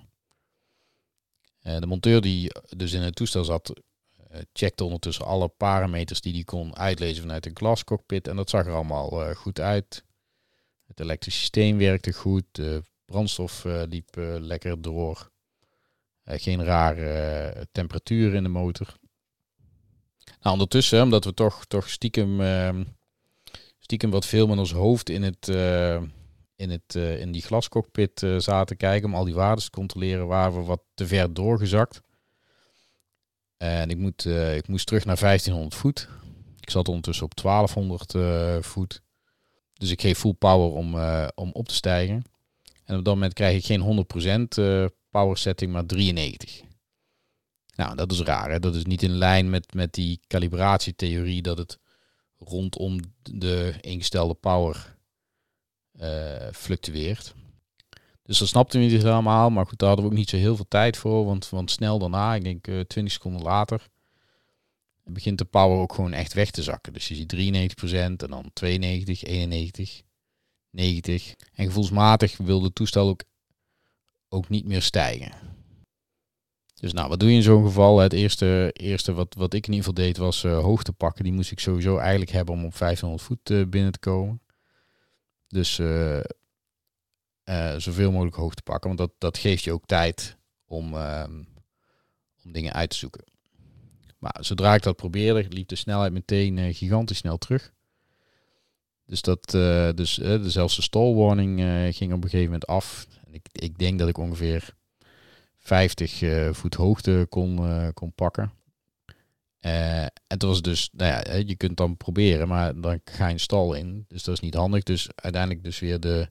de 1.60 1.86
monteur 1.86 2.22
die 2.22 2.52
dus 2.76 2.94
in 2.94 3.02
het 3.02 3.16
toestel 3.16 3.44
zat, 3.44 3.74
checkte 4.54 4.84
ondertussen 4.84 5.26
alle 5.26 5.48
parameters 5.48 6.22
die 6.22 6.34
hij 6.34 6.44
kon 6.44 6.76
uitlezen 6.76 7.22
vanuit 7.22 7.44
de 7.44 7.52
glascockpit. 7.54 8.28
En 8.28 8.36
dat 8.36 8.50
zag 8.50 8.66
er 8.66 8.74
allemaal 8.74 9.34
goed 9.36 9.60
uit. 9.60 10.04
Het 10.88 11.00
elektrische 11.00 11.40
systeem 11.40 11.78
werkte 11.78 12.14
goed. 12.14 12.44
De 12.52 12.84
brandstof 13.06 13.66
uh, 13.66 13.82
liep 13.90 14.18
uh, 14.18 14.36
lekker 14.40 14.82
door. 14.82 15.32
Uh, 16.26 16.36
geen 16.38 16.64
rare 16.64 17.68
temperatuur 17.72 18.34
in 18.34 18.44
de 18.44 18.50
motor. 18.50 18.96
Nou, 20.42 20.54
ondertussen, 20.54 21.02
omdat 21.02 21.26
we 21.26 21.34
toch, 21.34 21.66
toch 21.66 21.90
stiekem, 21.90 22.42
ehm, 22.42 22.84
stiekem 23.80 24.10
wat 24.10 24.26
veel 24.26 24.48
met 24.48 24.58
ons 24.58 24.72
hoofd 24.72 25.10
in, 25.10 25.24
het, 25.24 25.48
in, 26.56 26.70
het, 26.70 26.96
in 26.96 27.32
die 27.32 27.42
glascockpit 27.42 28.26
zaten 28.38 28.78
kijken 28.78 29.10
om 29.10 29.16
al 29.16 29.24
die 29.24 29.34
waarden 29.34 29.64
te 29.64 29.70
controleren, 29.70 30.28
waren 30.28 30.60
we 30.60 30.66
wat 30.66 30.82
te 30.94 31.08
ver 31.08 31.34
doorgezakt. 31.34 32.02
En 33.58 33.90
ik, 33.90 33.98
moet, 33.98 34.26
ik 34.56 34.68
moest 34.68 34.86
terug 34.86 35.06
naar 35.06 35.20
1500 35.20 35.76
voet. 35.76 36.10
Ik 36.60 36.70
zat 36.70 36.88
ondertussen 36.88 37.26
op 37.26 37.36
1200 37.42 38.66
voet. 38.66 39.02
Dus 39.78 39.92
ik 39.92 40.02
geef 40.02 40.20
full 40.20 40.34
power 40.34 40.72
om, 40.72 40.96
uh, 40.96 41.28
om 41.36 41.50
op 41.54 41.68
te 41.68 41.74
stijgen. 41.74 42.24
En 42.84 42.98
op 42.98 43.06
dat 43.06 43.14
moment 43.14 43.34
krijg 43.34 43.58
ik 43.58 43.66
geen 43.66 44.06
100% 44.58 44.60
uh, 44.60 44.86
power 45.10 45.38
setting, 45.38 45.72
maar 45.72 45.86
93. 45.86 46.62
Nou, 47.76 47.96
dat 47.96 48.12
is 48.12 48.22
raar. 48.22 48.52
Hè? 48.52 48.60
Dat 48.60 48.76
is 48.76 48.86
niet 48.86 49.04
in 49.04 49.12
lijn 49.12 49.50
met, 49.50 49.74
met 49.74 49.94
die 49.94 50.20
calibratietheorie 50.28 51.42
dat 51.42 51.58
het 51.58 51.80
rondom 52.38 53.00
de 53.22 53.74
ingestelde 53.82 54.34
power 54.34 54.98
uh, 56.00 56.48
fluctueert. 56.52 57.34
Dus 58.24 58.38
dat 58.38 58.48
snapten 58.48 58.80
we 58.80 58.86
niet 58.86 59.02
helemaal. 59.04 59.50
Maar 59.50 59.66
goed, 59.66 59.80
daar 59.80 59.88
hadden 59.88 60.06
we 60.06 60.12
ook 60.12 60.18
niet 60.18 60.30
zo 60.30 60.38
heel 60.38 60.56
veel 60.56 60.68
tijd 60.68 60.98
voor. 60.98 61.26
Want, 61.26 61.50
want 61.50 61.72
snel 61.72 62.00
daarna, 62.00 62.36
ik 62.36 62.44
denk 62.44 62.68
uh, 62.68 62.80
20 62.80 63.14
seconden 63.14 63.42
later, 63.42 63.88
begint 65.10 65.38
de 65.38 65.46
power 65.46 65.78
ook 65.78 65.94
gewoon 65.94 66.14
echt 66.14 66.34
weg 66.34 66.52
te 66.52 66.64
zakken. 66.64 66.94
Dus 66.94 67.08
je 67.08 67.16
ziet 67.16 67.34
93% 67.34 67.92
en 67.92 68.16
dan 68.18 68.50
92, 68.54 69.24
91, 69.24 70.02
90. 70.70 71.36
En 71.54 71.66
gevoelsmatig 71.66 72.38
wil 72.38 72.60
de 72.60 72.74
toestel 72.74 73.08
ook, 73.08 73.24
ook 74.30 74.50
niet 74.50 74.66
meer 74.66 74.82
stijgen. 74.82 75.32
Dus 76.80 76.94
nou, 76.94 77.10
wat 77.10 77.20
doe 77.20 77.30
je 77.30 77.36
in 77.36 77.42
zo'n 77.42 77.66
geval? 77.66 77.98
Het 77.98 78.14
eerste, 78.14 78.70
eerste 78.74 79.14
wat, 79.14 79.34
wat 79.34 79.54
ik 79.54 79.68
in 79.68 79.74
ieder 79.74 79.88
geval 79.88 80.06
deed 80.06 80.18
was 80.18 80.44
uh, 80.44 80.60
hoogte 80.60 80.94
pakken. 80.94 81.24
Die 81.24 81.34
moest 81.34 81.52
ik 81.52 81.60
sowieso 81.60 81.98
eigenlijk 81.98 82.32
hebben 82.32 82.54
om 82.56 82.66
op 82.66 82.76
500 82.76 83.22
voet 83.22 83.50
uh, 83.50 83.66
binnen 83.66 83.92
te 83.92 84.00
komen. 84.00 84.42
Dus 85.48 85.78
uh, 85.78 86.20
zoveel 87.78 88.12
mogelijk 88.12 88.36
hoogte 88.36 88.62
pakken. 88.62 88.88
Want 88.88 89.00
dat, 89.00 89.12
dat 89.18 89.38
geeft 89.38 89.64
je 89.64 89.72
ook 89.72 89.86
tijd 89.86 90.38
om, 90.66 90.94
ehm, 90.94 91.44
om 92.44 92.52
dingen 92.52 92.74
uit 92.74 92.90
te 92.90 92.98
zoeken. 92.98 93.24
Maar 94.18 94.38
zodra 94.40 94.74
ik 94.74 94.84
dat 94.84 94.96
probeerde, 94.96 95.46
liep 95.50 95.68
de 95.68 95.76
snelheid 95.76 96.14
meteen 96.14 96.58
uh, 96.58 96.76
gigantisch 96.76 97.18
snel 97.18 97.38
terug. 97.38 97.74
Dus, 99.06 99.22
dat, 99.22 99.54
uh, 99.54 99.90
dus 99.96 100.18
zelfs 100.42 100.76
de 100.76 100.82
stallwarning 100.82 101.60
ging 101.96 102.14
op 102.14 102.24
een 102.24 102.30
gegeven 102.30 102.46
moment 102.46 102.68
af. 102.68 103.08
Ik, 103.32 103.48
ik 103.52 103.78
denk 103.78 104.00
dat 104.00 104.08
ik 104.08 104.18
ongeveer 104.18 104.76
50 105.58 106.56
voet 106.56 106.74
hoogte 106.74 107.26
kon, 107.30 107.60
kon 107.94 108.14
pakken. 108.14 108.52
en 109.60 110.12
het 110.28 110.42
was 110.42 110.62
dus, 110.62 110.90
nou 110.92 111.12
ja, 111.12 111.34
je 111.36 111.56
kunt 111.56 111.78
dan 111.78 111.98
proberen, 111.98 112.48
maar 112.48 112.82
dan 112.82 113.02
ga 113.06 113.28
je 113.28 113.34
een 113.34 113.40
stal 113.40 113.74
in. 113.74 114.06
Dus 114.08 114.24
dat 114.24 114.34
is 114.34 114.40
niet 114.40 114.54
handig. 114.54 114.84
Dus 114.84 115.10
uiteindelijk 115.16 115.64
dus 115.64 115.80
weer 115.80 116.00
de 116.00 116.30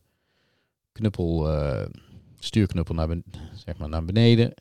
knuppel, 0.93 1.49
stuurknuppel 2.39 2.95
naar, 2.95 3.17
zeg 3.65 3.77
maar 3.77 3.89
naar 3.89 4.05
beneden. 4.05 4.55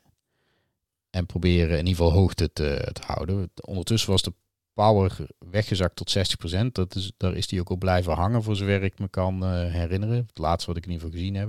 En 1.16 1.26
proberen 1.26 1.78
in 1.78 1.86
ieder 1.86 2.04
geval 2.04 2.12
hoogte 2.12 2.52
te, 2.52 2.88
te 2.92 3.02
houden. 3.06 3.50
Ondertussen 3.60 4.10
was 4.10 4.22
de 4.22 4.32
power 4.72 5.16
weggezakt 5.38 5.96
tot 5.96 6.16
60%. 6.56 6.66
Dat 6.72 6.94
is, 6.94 7.12
daar 7.16 7.34
is 7.34 7.46
die 7.46 7.60
ook 7.60 7.68
op 7.70 7.78
blijven 7.78 8.12
hangen, 8.12 8.42
voor 8.42 8.56
zover 8.56 8.82
ik 8.82 8.98
me 8.98 9.08
kan 9.08 9.42
uh, 9.44 9.72
herinneren. 9.72 10.16
Het 10.16 10.38
laatste 10.38 10.66
wat 10.66 10.76
ik 10.76 10.84
in 10.86 10.90
ieder 10.90 11.06
geval 11.06 11.20
gezien 11.20 11.34
heb. 11.34 11.48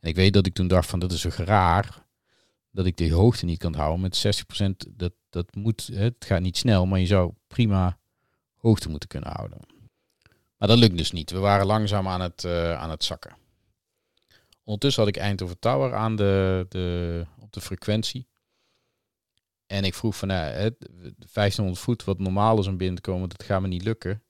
En 0.00 0.08
ik 0.08 0.14
weet 0.14 0.32
dat 0.32 0.46
ik 0.46 0.54
toen 0.54 0.68
dacht 0.68 0.88
van, 0.88 0.98
dat 0.98 1.12
is 1.12 1.20
zo 1.20 1.30
raar 1.34 2.04
dat 2.70 2.86
ik 2.86 2.96
die 2.96 3.14
hoogte 3.14 3.44
niet 3.44 3.58
kan 3.58 3.74
houden. 3.74 4.00
Met 4.00 4.44
60%, 4.62 4.92
dat, 4.96 5.12
dat 5.30 5.54
moet, 5.54 5.90
het 5.92 6.14
gaat 6.18 6.40
niet 6.40 6.56
snel, 6.56 6.86
maar 6.86 6.98
je 6.98 7.06
zou 7.06 7.32
prima 7.46 7.98
hoogte 8.56 8.88
moeten 8.88 9.08
kunnen 9.08 9.32
houden. 9.32 9.58
Maar 10.56 10.68
dat 10.68 10.78
lukt 10.78 10.96
dus 10.96 11.10
niet. 11.10 11.30
We 11.30 11.38
waren 11.38 11.66
langzaam 11.66 12.08
aan 12.08 12.20
het, 12.20 12.44
aan 12.76 12.90
het 12.90 13.04
zakken. 13.04 13.36
Ondertussen 14.64 15.02
had 15.02 15.14
ik 15.14 15.20
Eindhoven 15.20 15.58
Tower 15.58 15.94
aan 15.94 16.16
de, 16.16 16.66
de, 16.68 17.26
op 17.40 17.52
de 17.52 17.60
frequentie. 17.60 18.26
En 19.66 19.84
ik 19.84 19.94
vroeg 19.94 20.16
van, 20.16 20.28
nou, 20.28 20.70
1500 21.32 21.78
voet, 21.78 22.04
wat 22.04 22.18
normaal 22.18 22.58
is 22.58 22.66
om 22.66 22.76
binnen 22.76 23.02
te 23.02 23.10
komen, 23.10 23.28
dat 23.28 23.42
gaat 23.42 23.60
me 23.60 23.68
niet 23.68 23.84
lukken. 23.84 24.22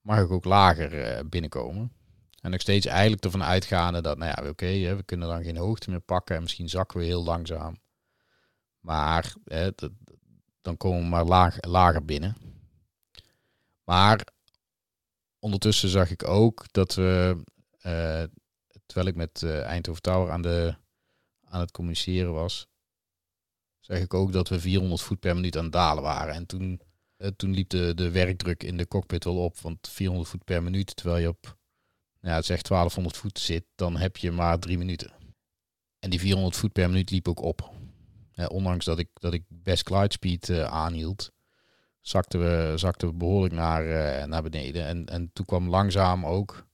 Mag 0.00 0.20
ik 0.20 0.30
ook 0.30 0.44
lager 0.44 1.28
binnenkomen? 1.28 1.92
En 2.40 2.50
nog 2.50 2.60
steeds 2.60 2.86
eigenlijk 2.86 3.24
ervan 3.24 3.42
uitgaande 3.42 4.00
dat, 4.00 4.18
nou 4.18 4.32
ja, 4.36 4.48
oké, 4.48 4.96
we 4.96 5.02
kunnen 5.02 5.28
dan 5.28 5.42
geen 5.42 5.56
hoogte 5.56 5.90
meer 5.90 6.00
pakken 6.00 6.36
en 6.36 6.42
misschien 6.42 6.68
zakken 6.68 6.98
we 6.98 7.04
heel 7.04 7.24
langzaam. 7.24 7.76
Maar 8.80 9.34
hè, 9.44 9.70
dan 10.62 10.76
komen 10.76 11.00
we 11.00 11.24
maar 11.24 11.50
lager 11.60 12.04
binnen. 12.04 12.36
Maar 13.84 14.26
ondertussen 15.38 15.88
zag 15.88 16.10
ik 16.10 16.28
ook 16.28 16.64
dat 16.72 16.94
we, 16.94 17.42
uh, 17.76 18.22
terwijl 18.86 19.06
ik 19.06 19.14
met 19.14 19.42
uh, 19.42 19.62
Eindhoven 19.62 20.02
Tower 20.02 20.32
aan, 20.32 20.42
de, 20.42 20.74
aan 21.44 21.60
het 21.60 21.70
communiceren 21.70 22.32
was, 22.32 22.68
zag 23.86 23.98
ik 23.98 24.14
ook 24.14 24.32
dat 24.32 24.48
we 24.48 24.60
400 24.60 25.02
voet 25.02 25.20
per 25.20 25.34
minuut 25.34 25.56
aan 25.56 25.64
het 25.64 25.72
dalen 25.72 26.02
waren. 26.02 26.34
En 26.34 26.46
toen, 26.46 26.80
uh, 27.18 27.28
toen 27.36 27.54
liep 27.54 27.68
de, 27.68 27.94
de 27.94 28.10
werkdruk 28.10 28.62
in 28.62 28.76
de 28.76 28.88
cockpit 28.88 29.24
wel 29.24 29.44
op, 29.44 29.58
want 29.58 29.88
400 29.88 30.28
voet 30.28 30.44
per 30.44 30.62
minuut, 30.62 30.96
terwijl 30.96 31.22
je 31.22 31.28
op 31.28 31.56
ja, 32.20 32.34
het 32.34 32.44
zegt 32.44 32.68
1200 32.68 33.16
voet 33.16 33.38
zit, 33.38 33.64
dan 33.74 33.96
heb 33.96 34.16
je 34.16 34.30
maar 34.30 34.58
drie 34.58 34.78
minuten. 34.78 35.12
En 35.98 36.10
die 36.10 36.20
400 36.20 36.56
voet 36.56 36.72
per 36.72 36.88
minuut 36.88 37.10
liep 37.10 37.28
ook 37.28 37.42
op. 37.42 37.70
ondanks 38.48 38.84
dat 38.84 38.98
ik, 38.98 39.08
dat 39.14 39.32
ik 39.32 39.42
best 39.48 39.86
glide 39.86 40.12
speed 40.12 40.48
uh, 40.48 40.64
aanhield, 40.64 41.32
zakten 42.00 42.40
we, 42.40 42.72
zakten 42.78 43.08
we 43.08 43.14
behoorlijk 43.14 43.54
naar, 43.54 43.86
uh, 43.86 44.24
naar 44.24 44.42
beneden. 44.42 44.86
En, 44.86 45.06
en 45.06 45.30
toen 45.32 45.44
kwam 45.44 45.68
langzaam 45.68 46.26
ook 46.26 46.66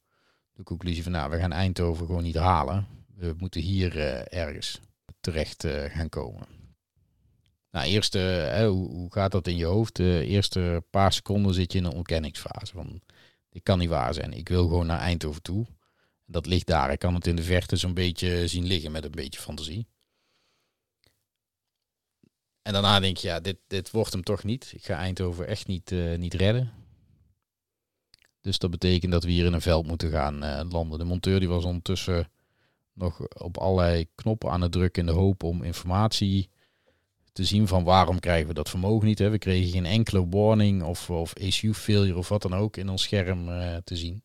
de 0.53 0.63
conclusie 0.63 1.03
van, 1.03 1.13
nou, 1.13 1.31
we 1.31 1.39
gaan 1.39 1.53
Eindhoven 1.53 2.07
gewoon 2.07 2.23
niet 2.23 2.37
halen. 2.37 2.87
We 3.17 3.35
moeten 3.39 3.61
hier 3.61 3.97
ergens 4.29 4.81
terecht 5.21 5.67
gaan 5.67 6.09
komen. 6.09 6.62
Nou, 7.73 7.87
eerst, 7.87 8.15
hoe, 8.15 8.89
hoe, 8.91 9.13
gaat 9.13 9.33
dat 9.33 9.47
in 9.47 9.57
je 9.57 9.65
hoofd? 9.65 9.97
De 9.97 10.25
eerste 10.27 10.85
paar 10.91 11.13
seconden 11.13 11.55
zit 11.55 11.73
je 11.73 11.79
in 11.79 11.85
een 11.85 11.93
ontkenningsfase. 11.93 12.73
Van, 12.73 13.01
dit 13.49 13.63
kan 13.63 13.79
niet 13.79 13.89
waar 13.89 14.15
zijn. 14.15 14.33
Ik 14.33 14.49
wil 14.49 14.63
gewoon 14.63 14.87
naar 14.87 14.99
Eindhoven 14.99 15.43
toe. 15.43 15.67
Dat 16.27 16.47
ligt 16.47 16.67
daar. 16.67 16.93
Ik 16.93 16.99
kan 16.99 17.15
het 17.15 17.27
in 17.27 17.37
de 17.37 17.43
verte 17.43 17.77
zo'n 17.77 17.95
beetje 17.95 18.49
zien 18.49 18.65
liggen 18.65 18.93
met 18.93 19.05
een 19.05 19.11
beetje 19.11 19.41
fantasie. 19.41 19.87
En 22.63 22.73
daarna 22.73 23.01
denk 23.01 23.17
je, 23.17 23.29
ja, 23.29 23.41
dit, 23.41 23.57
dit 23.67 23.91
wordt 23.91 24.13
hem 24.13 24.23
toch 24.23 24.45
niet. 24.45 24.73
Ik 24.75 24.85
ga 24.85 24.97
Eindhoven 24.97 25.47
echt 25.47 25.67
niet, 25.67 25.91
uh, 25.91 26.19
niet 26.19 26.35
redden. 26.35 26.73
Dus 28.41 28.59
dat 28.59 28.71
betekent 28.71 29.13
dat 29.13 29.25
we 29.25 29.31
hier 29.31 29.47
in 29.47 29.53
een 29.53 29.61
veld 29.61 29.87
moeten 29.87 30.11
gaan 30.11 30.45
uh, 30.45 30.61
landen. 30.69 30.99
De 30.99 31.05
monteur 31.05 31.39
die 31.39 31.49
was 31.49 31.65
ondertussen 31.65 32.31
nog 32.93 33.29
op 33.29 33.59
allerlei 33.59 34.07
knoppen 34.15 34.51
aan 34.51 34.61
het 34.61 34.73
drukken 34.73 35.07
in 35.07 35.13
de 35.13 35.19
hoop 35.19 35.43
om 35.43 35.63
informatie 35.63 36.51
te 37.33 37.45
zien 37.45 37.69
van 37.69 37.85
waarom 37.85 38.21
krijgen 38.21 38.49
we 38.49 38.55
dat 38.55 38.69
vermogen 38.71 39.07
niet. 39.07 39.19
Hè? 39.19 39.31
We 39.31 39.39
kregen 39.39 39.71
geen 39.71 39.87
enkele 39.87 40.29
warning 40.29 40.83
of, 40.83 41.11
of 41.11 41.33
ECU 41.33 41.75
failure 41.75 42.19
of 42.19 42.29
wat 42.29 42.43
dan 42.43 42.55
ook 42.55 42.77
in 42.77 42.89
ons 42.89 43.03
scherm 43.03 43.49
uh, 43.49 43.77
te 43.85 43.97
zien. 43.97 44.23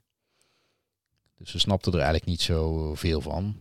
Dus 1.38 1.52
we 1.52 1.60
snapten 1.60 1.92
er 1.92 1.98
eigenlijk 1.98 2.30
niet 2.30 2.42
zo 2.42 2.94
veel 2.96 3.22
van. 3.22 3.56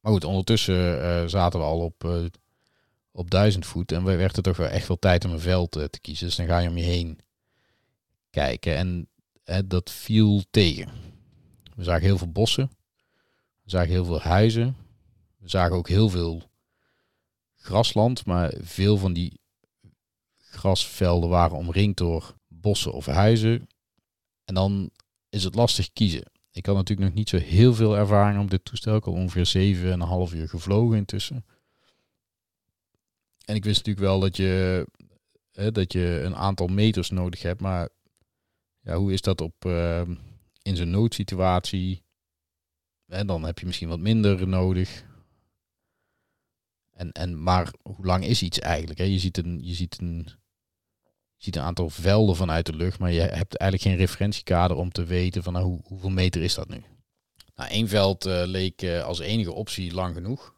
Maar 0.00 0.12
goed, 0.12 0.24
ondertussen 0.24 0.98
uh, 0.98 1.26
zaten 1.26 1.60
we 1.60 1.66
al 1.66 1.80
op, 1.80 2.04
uh, 2.04 2.24
op 3.12 3.30
duizend 3.30 3.66
voet 3.66 3.92
en 3.92 4.04
we 4.04 4.16
werden 4.16 4.42
toch 4.42 4.56
wel 4.56 4.68
echt 4.68 4.88
wel 4.88 4.98
tijd 4.98 5.24
om 5.24 5.30
een 5.30 5.40
veld 5.40 5.70
te 5.70 5.98
kiezen. 6.00 6.26
Dus 6.26 6.36
dan 6.36 6.46
ga 6.46 6.58
je 6.58 6.68
om 6.68 6.76
je 6.76 6.84
heen 6.84 7.18
kijken 8.30 8.76
en 8.76 9.08
dat 9.66 9.90
viel 9.90 10.42
tegen. 10.50 10.88
We 11.76 11.84
zagen 11.84 12.02
heel 12.02 12.18
veel 12.18 12.32
bossen, 12.32 12.70
we 13.62 13.70
zagen 13.70 13.90
heel 13.90 14.04
veel 14.04 14.20
huizen, 14.20 14.76
we 15.38 15.48
zagen 15.48 15.76
ook 15.76 15.88
heel 15.88 16.08
veel 16.08 16.49
grasland, 17.60 18.26
maar 18.26 18.54
veel 18.60 18.96
van 18.96 19.12
die 19.12 19.40
grasvelden 20.38 21.28
waren 21.28 21.56
omringd 21.56 21.96
door 21.96 22.34
bossen 22.48 22.92
of 22.92 23.06
huizen. 23.06 23.68
En 24.44 24.54
dan 24.54 24.90
is 25.28 25.44
het 25.44 25.54
lastig 25.54 25.92
kiezen. 25.92 26.30
Ik 26.52 26.66
had 26.66 26.74
natuurlijk 26.74 27.08
nog 27.08 27.18
niet 27.18 27.28
zo 27.28 27.36
heel 27.36 27.74
veel 27.74 27.96
ervaring 27.96 28.42
op 28.42 28.50
dit 28.50 28.64
toestel. 28.64 28.96
Ik 28.96 29.04
had 29.04 29.14
ongeveer 29.14 29.46
zeven 29.46 29.92
en 29.92 30.00
een 30.00 30.06
half 30.06 30.34
uur 30.34 30.48
gevlogen 30.48 30.96
intussen. 30.96 31.44
En 33.44 33.54
ik 33.54 33.64
wist 33.64 33.76
natuurlijk 33.76 34.06
wel 34.06 34.20
dat 34.20 34.36
je, 34.36 34.86
hè, 35.52 35.72
dat 35.72 35.92
je 35.92 36.20
een 36.24 36.36
aantal 36.36 36.66
meters 36.66 37.10
nodig 37.10 37.42
hebt. 37.42 37.60
Maar 37.60 37.88
ja, 38.80 38.96
hoe 38.96 39.12
is 39.12 39.20
dat 39.20 39.40
op, 39.40 39.64
uh, 39.66 40.02
in 40.62 40.76
zo'n 40.76 40.90
noodsituatie? 40.90 42.02
En 43.06 43.26
dan 43.26 43.44
heb 43.44 43.58
je 43.58 43.66
misschien 43.66 43.88
wat 43.88 43.98
minder 43.98 44.48
nodig. 44.48 45.04
En, 47.00 47.12
en, 47.12 47.42
maar 47.42 47.72
hoe 47.82 48.06
lang 48.06 48.24
is 48.24 48.42
iets 48.42 48.58
eigenlijk? 48.58 48.98
Hè? 48.98 49.04
Je, 49.04 49.18
ziet 49.18 49.36
een, 49.36 49.58
je, 49.62 49.74
ziet 49.74 50.00
een, 50.00 50.28
je 51.36 51.44
ziet 51.44 51.56
een 51.56 51.62
aantal 51.62 51.90
velden 51.90 52.36
vanuit 52.36 52.66
de 52.66 52.74
lucht, 52.74 52.98
maar 52.98 53.12
je 53.12 53.20
hebt 53.20 53.56
eigenlijk 53.56 53.82
geen 53.82 54.06
referentiekader 54.06 54.76
om 54.76 54.90
te 54.90 55.04
weten 55.04 55.42
van 55.42 55.52
nou, 55.52 55.64
hoe, 55.64 55.80
hoeveel 55.84 56.10
meter 56.10 56.42
is 56.42 56.54
dat 56.54 56.68
nu. 56.68 56.84
Nou, 57.54 57.70
één 57.70 57.88
veld 57.88 58.26
uh, 58.26 58.42
leek 58.44 58.82
uh, 58.82 59.04
als 59.04 59.18
enige 59.18 59.52
optie 59.52 59.92
lang 59.92 60.14
genoeg. 60.14 60.54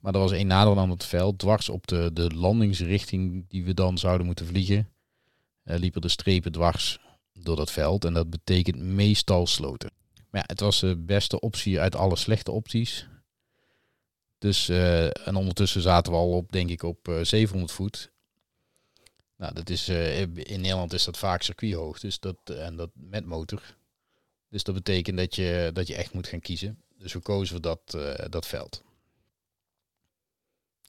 Maar 0.00 0.14
er 0.14 0.20
was 0.20 0.32
één 0.32 0.46
nadeel 0.46 0.78
aan 0.78 0.90
het 0.90 1.04
veld. 1.04 1.38
Dwars 1.38 1.68
op 1.68 1.86
de, 1.86 2.10
de 2.12 2.34
landingsrichting 2.34 3.48
die 3.48 3.64
we 3.64 3.74
dan 3.74 3.98
zouden 3.98 4.26
moeten 4.26 4.46
vliegen, 4.46 4.88
uh, 5.64 5.76
liepen 5.78 6.00
de 6.00 6.08
strepen 6.08 6.52
dwars 6.52 6.98
door 7.32 7.56
dat 7.56 7.70
veld. 7.70 8.04
En 8.04 8.14
dat 8.14 8.30
betekent 8.30 8.76
meestal 8.76 9.46
sloten. 9.46 9.90
Maar 10.30 10.40
ja, 10.40 10.46
het 10.46 10.60
was 10.60 10.80
de 10.80 10.96
beste 10.96 11.40
optie 11.40 11.80
uit 11.80 11.96
alle 11.96 12.16
slechte 12.16 12.50
opties. 12.50 13.08
Dus, 14.46 14.68
uh, 14.68 15.26
en 15.26 15.36
ondertussen 15.36 15.82
zaten 15.82 16.12
we 16.12 16.18
al 16.18 16.30
op, 16.30 16.52
denk 16.52 16.70
ik, 16.70 16.82
op 16.82 17.08
uh, 17.08 17.20
eh, 17.20 17.24
700 17.24 17.72
voet. 17.72 18.10
Nou, 19.36 19.54
dat 19.54 19.70
is, 19.70 19.88
uh, 19.88 20.20
in 20.20 20.60
Nederland 20.60 20.92
is 20.92 21.04
dat 21.04 21.16
vaak 21.16 21.42
circuithoog, 21.42 21.98
dus 22.00 22.20
dat, 22.20 22.36
en 22.44 22.76
dat 22.76 22.90
met 22.94 23.24
motor. 23.24 23.62
Dus 24.48 24.62
dat 24.62 24.74
betekent 24.74 25.16
dat 25.16 25.34
je, 25.34 25.70
dat 25.72 25.86
je 25.86 25.94
echt 25.94 26.12
moet 26.12 26.26
gaan 26.26 26.40
kiezen. 26.40 26.82
Dus 26.98 27.12
we 27.12 27.20
kozen 27.20 27.48
voor 27.48 27.60
dat, 27.60 27.98
dat 28.30 28.46
veld. 28.46 28.82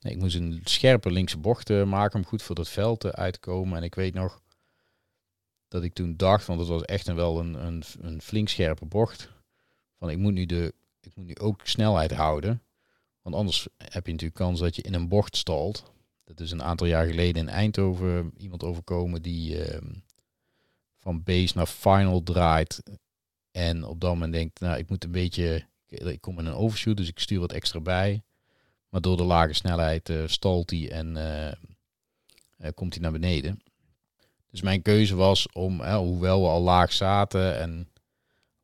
Ik 0.02 0.18
moest 0.18 0.36
een 0.36 0.62
scherpe 0.64 1.12
linkse 1.12 1.38
bocht 1.38 1.70
maken 1.70 2.20
om 2.20 2.26
goed 2.26 2.42
voor 2.42 2.56
dat 2.56 2.70
veld 2.70 3.06
uit 3.06 3.34
te 3.34 3.40
komen. 3.40 3.78
En 3.78 3.84
ik 3.84 3.96
weet 3.96 4.14
nog 4.14 4.42
dat 5.68 5.84
ik 5.84 5.94
toen 5.94 6.18
dacht, 6.18 6.46
want 6.46 6.60
het 6.60 6.70
was 6.70 6.82
echt 6.82 7.08
een, 7.08 7.16
wel 7.16 7.40
een, 7.40 7.54
een, 7.54 7.84
een 8.02 8.22
flink 8.22 8.50
scherpe 8.50 8.86
bocht. 8.86 9.30
Van 10.00 10.10
ik 10.10 10.18
moet 10.18 10.34
nu 10.34 10.46
de, 10.46 10.74
ik 11.02 11.16
moet 11.16 11.26
nu 11.26 11.36
ook 11.36 11.62
snelheid 11.64 12.12
houden. 12.12 12.62
Want 13.28 13.40
anders 13.40 13.68
heb 13.78 14.06
je 14.06 14.12
natuurlijk 14.12 14.40
kans 14.40 14.60
dat 14.60 14.76
je 14.76 14.82
in 14.82 14.94
een 14.94 15.08
bocht 15.08 15.38
stalt. 15.38 15.92
Dat 16.24 16.40
is 16.40 16.52
een 16.52 16.64
aantal 16.64 16.88
jaar 16.88 17.06
geleden 17.06 17.42
in 17.42 17.50
Eindhoven 17.50 18.34
iemand 18.38 18.64
overkomen 18.64 19.22
die 19.22 19.68
uh, 19.68 19.78
van 21.00 21.24
base 21.24 21.58
naar 21.58 21.66
final 21.66 22.24
draait. 22.24 22.84
En 23.52 23.84
op 23.84 24.02
dat 24.02 24.10
moment 24.10 24.34
denkt, 24.34 24.60
nou 24.60 24.78
ik 24.78 24.90
moet 24.90 25.04
een 25.04 25.12
beetje, 25.12 25.66
ik 25.88 26.22
kom 26.22 26.40
in 26.40 26.46
een 26.46 26.54
overshoot, 26.54 26.98
dus 26.98 27.08
ik 27.08 27.20
stuur 27.20 27.40
wat 27.40 27.52
extra 27.52 27.80
bij. 27.80 28.24
Maar 28.90 29.02
door 29.02 29.18
de 29.18 29.24
lage 29.24 29.54
snelheid 29.54 30.10
uh, 30.10 30.28
stalt 30.28 30.70
hij 30.70 30.92
en 30.92 31.16
uh, 32.58 32.70
komt 32.74 32.94
hij 32.94 33.04
naar 33.04 33.12
beneden. 33.12 33.62
Dus 34.52 34.62
mijn 34.62 34.82
keuze 34.82 35.16
was 35.16 35.52
om, 35.52 35.82
hoewel 35.84 36.42
we 36.42 36.48
al 36.48 36.62
laag 36.62 36.94
zaten, 36.94 37.60
en 37.60 37.90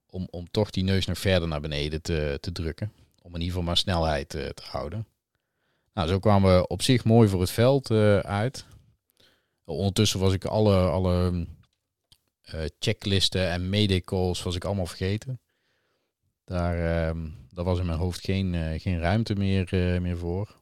om, 0.09 0.27
om 0.31 0.49
toch 0.51 0.69
die 0.69 0.83
neus 0.83 1.05
nog 1.05 1.17
verder 1.17 1.47
naar 1.47 1.61
beneden 1.61 2.01
te, 2.01 2.37
te 2.41 2.51
drukken. 2.51 2.91
Om 3.23 3.33
in 3.33 3.39
ieder 3.39 3.47
geval 3.47 3.63
maar 3.63 3.77
snelheid 3.77 4.33
uh, 4.33 4.47
te 4.47 4.63
houden. 4.65 5.07
Nou, 5.93 6.07
zo 6.07 6.19
kwamen 6.19 6.55
we 6.57 6.67
op 6.67 6.81
zich 6.81 7.03
mooi 7.03 7.29
voor 7.29 7.39
het 7.39 7.49
veld 7.51 7.89
uh, 7.89 8.19
uit. 8.19 8.65
Ondertussen 9.65 10.19
was 10.19 10.33
ik 10.33 10.45
alle, 10.45 10.89
alle 10.89 11.47
uh, 12.53 12.61
checklisten 12.79 13.49
en 13.49 13.69
medicalls 13.69 14.43
was 14.43 14.55
ik 14.55 14.65
allemaal 14.65 14.85
vergeten. 14.85 15.41
Daar, 16.43 17.07
ehm, 17.07 17.29
daar 17.49 17.65
was 17.65 17.79
in 17.79 17.85
mijn 17.85 17.97
hoofd 17.97 18.21
geen, 18.23 18.79
geen 18.79 18.99
ruimte 18.99 19.35
meer, 19.35 19.67
meer 20.01 20.17
voor. 20.17 20.55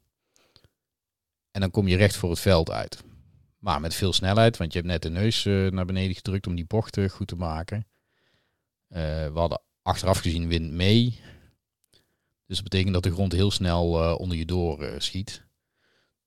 En 1.51 1.62
dan 1.62 1.72
kom 1.72 1.88
je 1.88 1.98
recht 1.98 2.15
voor 2.15 2.30
het 2.30 2.39
veld 2.39 2.72
uit. 2.72 3.03
Maar 3.58 3.82
met 3.82 3.94
veel 3.94 4.13
snelheid, 4.13 4.58
want 4.58 4.74
je 4.74 4.80
hebt 4.80 4.91
net 4.91 5.01
de 5.01 5.10
neus 5.10 5.44
naar 5.44 5.86
beneden 5.86 6.15
gedrukt 6.15 6.48
om 6.48 6.56
die 6.56 6.65
bochten 6.65 7.10
goed 7.10 7.27
te 7.27 7.36
maken. 7.36 7.88
we 8.88 9.32
hadden 9.34 9.62
achteraf 9.82 10.20
gezien 10.20 10.48
wind 10.48 10.72
mee. 10.72 11.20
Dus 12.51 12.60
dat 12.60 12.70
betekent 12.70 12.93
dat 12.93 13.03
de 13.03 13.12
grond 13.12 13.31
heel 13.31 13.51
snel 13.51 14.03
uh, 14.03 14.20
onder 14.20 14.38
je 14.38 14.46
door 14.46 14.84
uh, 14.84 14.93
schiet. 14.98 15.46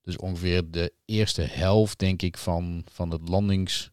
Dus 0.03 0.17
ongeveer 0.17 0.71
de 0.71 0.93
eerste 1.05 1.43
helft, 1.43 1.99
denk 1.99 2.23
ik, 2.23 2.39
van, 2.39 2.85
van 2.91 3.11
het 3.11 3.29
landingsveld 3.29 3.93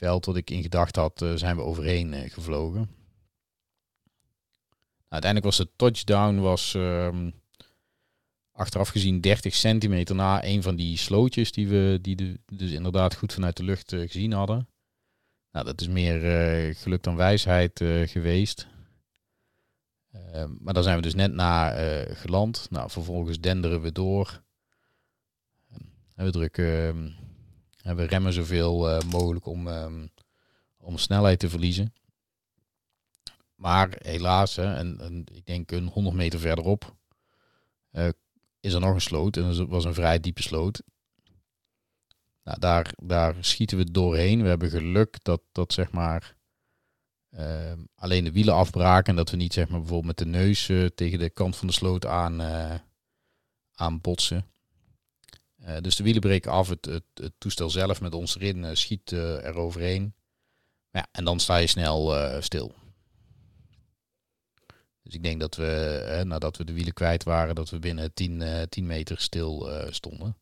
uh, 0.00 0.18
wat 0.20 0.36
ik 0.36 0.50
in 0.50 0.62
gedacht 0.62 0.96
had, 0.96 1.24
zijn 1.34 1.56
we 1.56 1.62
overheen 1.62 2.30
gevlogen. 2.30 2.80
Nou, 2.80 2.88
uiteindelijk 5.08 5.56
was 5.56 5.66
de 5.66 5.76
touchdown 5.76 6.38
was, 6.38 6.74
um, 6.74 7.34
achteraf 8.52 8.88
gezien 8.88 9.20
30 9.20 9.54
centimeter 9.54 10.14
na 10.14 10.44
een 10.44 10.62
van 10.62 10.76
die 10.76 10.96
slootjes 10.96 11.52
die 11.52 11.68
we 11.68 11.98
die 12.02 12.16
de, 12.16 12.40
dus 12.46 12.70
inderdaad 12.70 13.14
goed 13.14 13.32
vanuit 13.32 13.56
de 13.56 13.64
lucht 13.64 13.88
gezien 13.88 14.32
hadden. 14.32 14.68
Nou, 15.50 15.64
dat 15.64 15.80
is 15.80 15.88
meer 15.88 16.74
geluk 16.74 17.02
dan 17.02 17.16
wijsheid 17.16 17.80
geweest. 18.06 18.70
Ehm, 20.12 20.50
maar 20.60 20.74
daar 20.74 20.82
zijn 20.82 20.96
we 20.96 21.02
dus 21.02 21.14
net 21.14 21.32
na 21.32 21.70
geland. 22.14 22.66
Nou, 22.70 22.90
vervolgens 22.90 23.40
denderen 23.40 23.80
we 23.80 23.92
door. 23.92 24.42
we 26.14 26.30
drukken, 26.30 27.16
ehm, 27.82 27.96
we 27.96 28.04
remmen 28.04 28.32
zoveel 28.32 29.02
mogelijk 29.06 29.46
om, 29.46 29.68
ehm, 29.68 30.06
om 30.76 30.98
snelheid 30.98 31.38
te 31.38 31.48
verliezen. 31.48 31.92
Maar 33.62 33.96
helaas, 33.98 34.56
hè, 34.56 34.74
en, 34.74 35.24
ik 35.32 35.46
denk 35.46 35.70
een 35.70 35.86
100 35.86 36.16
meter 36.16 36.38
verderop, 36.38 36.94
uh, 37.92 38.08
is 38.60 38.72
er 38.72 38.80
nog 38.80 38.94
een 38.94 39.00
sloot. 39.00 39.36
En 39.36 39.42
dat 39.42 39.68
was 39.68 39.84
een 39.84 39.94
vrij 39.94 40.20
diepe 40.20 40.42
sloot. 40.42 40.82
Nou, 42.44 42.58
daar, 42.58 42.92
daar 43.02 43.36
schieten 43.40 43.76
we 43.76 43.90
doorheen. 43.90 44.42
We 44.42 44.48
hebben 44.48 44.70
geluk 44.70 45.24
dat, 45.24 45.40
dat 45.52 45.72
zeg 45.72 45.92
maar 45.92 46.36
uh, 47.38 47.72
alleen 47.94 48.24
de 48.24 48.32
wielen 48.32 48.54
afbraken. 48.54 49.10
En 49.10 49.16
dat 49.16 49.30
we 49.30 49.36
niet 49.36 49.52
zeg 49.52 49.68
maar 49.68 49.78
bijvoorbeeld 49.78 50.18
met 50.18 50.18
de 50.18 50.38
neus 50.38 50.70
tegen 50.94 51.18
de 51.18 51.30
kant 51.30 51.56
van 51.56 51.66
de 51.66 51.72
sloot 51.72 52.06
aan, 52.06 52.40
uh, 52.40 53.96
botsen. 54.00 54.46
dus 55.80 55.96
de 55.96 56.02
wielen 56.02 56.20
breken 56.20 56.50
af. 56.50 56.68
Het, 56.68 56.84
het, 57.14 57.32
toestel 57.38 57.70
zelf 57.70 58.00
met 58.00 58.14
ons 58.14 58.36
erin 58.36 58.76
schiet 58.76 59.10
er 59.10 59.54
overheen. 59.54 60.14
Ja, 60.90 61.06
en 61.12 61.24
dan 61.24 61.40
sta 61.40 61.56
je 61.56 61.66
snel 61.66 62.14
stil. 62.42 62.74
Dus 65.02 65.14
ik 65.14 65.22
denk 65.22 65.40
dat 65.40 65.56
we, 65.56 66.22
nadat 66.26 66.56
we 66.56 66.64
de 66.64 66.72
wielen 66.72 66.92
kwijt 66.92 67.22
waren, 67.22 67.54
dat 67.54 67.70
we 67.70 67.78
binnen 67.78 68.14
10, 68.14 68.40
uh, 68.40 68.62
10 68.62 68.86
meter 68.86 69.20
stil 69.20 69.70
stonden. 69.90 70.36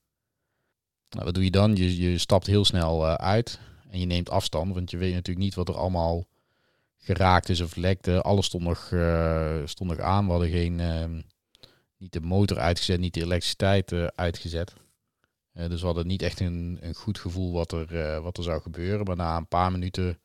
Nou, 1.10 1.24
wat 1.24 1.34
doe 1.34 1.44
je 1.44 1.50
dan? 1.50 1.76
Je, 1.76 1.96
je 1.96 2.18
stapt 2.18 2.46
heel 2.46 2.64
snel 2.64 3.06
uit 3.06 3.60
en 3.90 4.00
je 4.00 4.06
neemt 4.06 4.30
afstand, 4.30 4.74
want 4.74 4.90
je 4.90 4.96
weet 4.96 5.14
natuurlijk 5.14 5.44
niet 5.44 5.54
wat 5.54 5.68
er 5.68 5.76
allemaal 5.76 6.26
geraakt 7.00 7.48
is 7.48 7.60
of 7.60 7.76
lekte. 7.76 8.22
Alles 8.22 8.46
stond 8.46 8.64
nog, 8.64 8.90
uh, 8.90 9.60
stond 9.64 9.90
nog 9.90 9.98
aan. 9.98 10.24
We 10.24 10.30
hadden 10.30 10.50
geen, 10.50 10.80
ehm, 10.80 11.20
niet 11.96 12.12
de 12.12 12.20
motor 12.20 12.58
uitgezet, 12.58 13.00
niet 13.00 13.14
de 13.14 13.22
elektriciteit 13.22 13.92
uitgezet. 14.14 14.74
dus 15.52 15.80
we 15.80 15.86
hadden 15.86 16.06
niet 16.06 16.22
echt 16.22 16.40
een, 16.40 16.78
een 16.80 16.94
goed 16.94 17.18
gevoel 17.18 17.52
wat 17.52 17.72
er, 17.72 18.20
wat 18.22 18.36
er 18.36 18.42
zou 18.42 18.60
gebeuren. 18.60 19.06
Maar 19.06 19.16
na 19.16 19.36
een 19.36 19.48
paar 19.48 19.72
minuten 19.72 20.20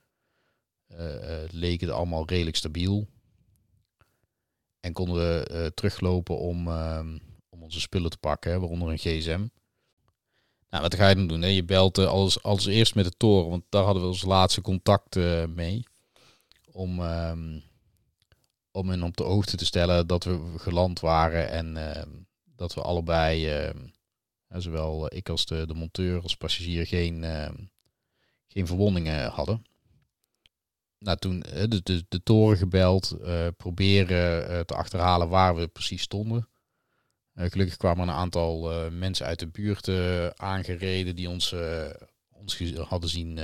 leek 1.47 1.81
het 1.81 1.89
allemaal 1.89 2.27
redelijk 2.27 2.55
stabiel. 2.55 3.07
En 4.79 4.93
konden 4.93 5.15
we 5.15 5.71
teruglopen 5.73 6.37
om, 6.37 6.67
ehm, 6.67 7.17
om 7.49 7.63
onze 7.63 7.79
spullen 7.79 8.09
te 8.09 8.17
pakken, 8.17 8.59
waaronder 8.59 8.89
een 8.89 8.97
gsm. 8.97 9.47
Nou, 10.69 10.83
wat 10.83 10.95
ga 10.95 11.09
je 11.09 11.15
dan 11.15 11.27
doen? 11.27 11.41
Hè? 11.41 11.47
Je 11.47 11.63
belt 11.63 11.97
als, 11.97 12.43
als 12.43 12.65
eerst 12.65 12.95
met 12.95 13.05
de 13.05 13.17
toren, 13.17 13.49
want 13.49 13.63
daar 13.69 13.83
hadden 13.83 14.01
we 14.01 14.09
ons 14.09 14.23
laatste 14.23 14.61
contact 14.61 15.15
mee. 15.47 15.83
Om, 16.75 16.99
um, 16.99 17.63
om 18.71 18.89
hen 18.89 19.03
op 19.03 19.17
de 19.17 19.23
hoogte 19.23 19.57
te 19.57 19.65
stellen 19.65 20.07
dat 20.07 20.23
we 20.23 20.53
geland 20.57 20.99
waren 20.99 21.49
en 21.49 21.77
ehm, 21.77 22.09
dat 22.55 22.73
we 22.73 22.81
allebei, 22.81 23.71
zowel 24.47 25.15
ik 25.15 25.29
als 25.29 25.45
de, 25.45 25.67
de 25.67 25.73
monteur 25.73 26.21
als 26.21 26.35
passagier, 26.35 26.87
geen, 26.87 27.23
geen 28.47 28.67
verwondingen 28.67 29.29
hadden 29.29 29.65
nou, 31.05 31.17
toen 31.17 31.39
de, 31.39 31.83
de, 31.83 32.05
de 32.07 32.23
toren 32.23 32.57
gebeld, 32.57 33.15
uh, 33.21 33.47
proberen 33.57 34.51
uh, 34.51 34.59
te 34.59 34.75
achterhalen 34.75 35.29
waar 35.29 35.55
we 35.55 35.67
precies 35.67 36.01
stonden. 36.01 36.47
Uh, 37.33 37.49
gelukkig 37.49 37.77
kwamen 37.77 38.07
een 38.07 38.15
aantal 38.15 38.89
mensen 38.91 39.25
uit 39.25 39.39
de 39.39 39.47
buurt 39.47 39.89
aangereden 40.39 41.15
die 41.15 41.29
ons, 41.29 41.55
ons 42.31 42.73
hadden 42.87 43.09
zien 43.09 43.39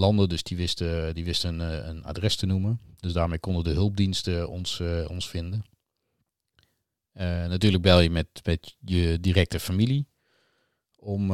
landen. 0.00 0.28
Dus 0.28 0.42
die 0.42 0.56
wisten, 0.56 1.14
die 1.14 1.24
wisten 1.24 1.58
een, 1.60 1.88
een, 1.88 2.04
adres 2.04 2.36
te 2.36 2.46
noemen. 2.46 2.80
Dus 2.96 3.12
daarmee 3.12 3.38
konden 3.38 3.64
de 3.64 3.70
hulpdiensten 3.70 4.48
ons, 4.48 4.80
ons 5.06 5.28
vinden. 5.28 5.64
natuurlijk 7.48 7.82
bel 7.82 8.00
je 8.00 8.10
met, 8.10 8.28
met 8.44 8.76
je 8.84 9.18
directe 9.20 9.60
familie 9.60 10.06
om, 10.96 11.30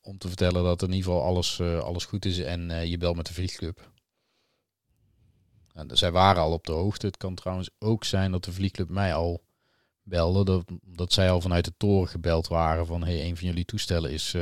om 0.00 0.18
te 0.18 0.28
vertellen 0.28 0.64
dat 0.64 0.82
in 0.82 0.92
ieder 0.92 1.04
geval 1.04 1.22
alles, 1.22 1.60
alles 1.60 2.04
goed 2.04 2.24
is. 2.24 2.38
En 2.38 2.88
je 2.88 2.98
belt 2.98 3.16
met 3.16 3.26
de 3.26 3.34
vliegclub. 3.34 3.92
Nou, 5.72 5.96
zij 5.96 6.12
waren 6.12 6.42
al 6.42 6.52
op 6.52 6.66
de 6.66 6.72
hoogte. 6.72 7.06
Het 7.06 7.16
kan 7.16 7.34
trouwens 7.34 7.70
ook 7.78 8.04
zijn 8.04 8.32
dat 8.32 8.44
de 8.44 8.52
vliegclub 8.52 8.88
mij 8.88 9.14
al 9.14 9.44
belde. 10.02 10.44
Dat, 10.44 10.64
dat 10.82 11.12
zij 11.12 11.30
al 11.30 11.40
vanuit 11.40 11.64
de 11.64 11.74
toren 11.76 12.08
gebeld 12.08 12.48
waren 12.48 12.86
van 12.86 13.04
hey, 13.04 13.24
een 13.24 13.36
van 13.36 13.46
jullie 13.46 13.64
toestellen 13.64 14.10
is, 14.10 14.34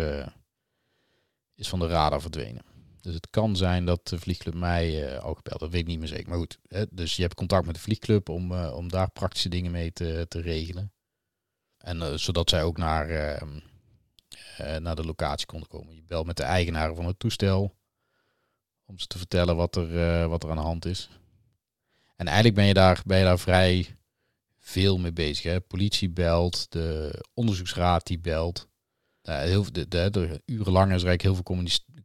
is 1.54 1.68
van 1.68 1.78
de 1.78 1.86
radar 1.86 2.20
verdwenen. 2.20 2.71
Dus 3.02 3.14
het 3.14 3.30
kan 3.30 3.56
zijn 3.56 3.84
dat 3.84 4.08
de 4.08 4.18
vliegclub 4.18 4.54
mij 4.54 5.18
al 5.20 5.34
gebeld. 5.34 5.60
Dat 5.60 5.70
weet 5.70 5.80
ik 5.80 5.86
niet 5.86 5.98
meer 5.98 6.08
zeker. 6.08 6.28
Maar 6.28 6.38
goed, 6.38 6.58
hè, 6.68 6.84
dus 6.90 7.16
je 7.16 7.22
hebt 7.22 7.34
contact 7.34 7.66
met 7.66 7.74
de 7.74 7.80
vliegclub 7.80 8.28
om, 8.28 8.52
uh, 8.52 8.72
om 8.76 8.88
daar 8.88 9.10
praktische 9.10 9.48
dingen 9.48 9.72
mee 9.72 9.92
te, 9.92 10.26
te 10.28 10.40
regelen. 10.40 10.92
En 11.78 12.18
zodat 12.20 12.50
zij 12.50 12.62
ook 12.62 12.76
naar, 12.76 13.08
ehm, 13.08 13.58
naar 14.82 14.96
de 14.96 15.04
locatie 15.04 15.46
konden 15.46 15.68
komen. 15.68 15.94
Je 15.94 16.02
belt 16.02 16.26
met 16.26 16.36
de 16.36 16.42
eigenaar 16.42 16.94
van 16.94 17.06
het 17.06 17.18
toestel 17.18 17.76
om 18.84 18.98
ze 18.98 19.06
te 19.06 19.18
vertellen 19.18 19.56
wat 19.56 19.76
er, 19.76 20.28
wat 20.28 20.42
er 20.42 20.50
aan 20.50 20.56
de 20.56 20.62
hand 20.62 20.84
is. 20.84 21.08
En 22.16 22.26
eigenlijk 22.26 22.56
ben 22.56 22.66
je 22.66 22.74
daar, 22.74 23.02
ben 23.06 23.18
je 23.18 23.24
daar 23.24 23.38
vrij 23.38 23.96
veel 24.58 24.98
mee 24.98 25.12
bezig. 25.12 25.42
Hè? 25.42 25.60
Politie 25.60 26.10
belt, 26.10 26.66
de 26.72 27.14
onderzoeksraad 27.34 28.06
die 28.06 28.18
belt. 28.18 28.68
Uh, 29.22 29.38
heel, 29.38 29.72
de, 29.72 29.88
de, 29.88 30.10
de, 30.10 30.42
urenlang 30.46 30.92
is 30.92 31.02
er 31.02 31.08
eigenlijk 31.08 31.22
heel 31.22 31.34
veel 31.34 31.42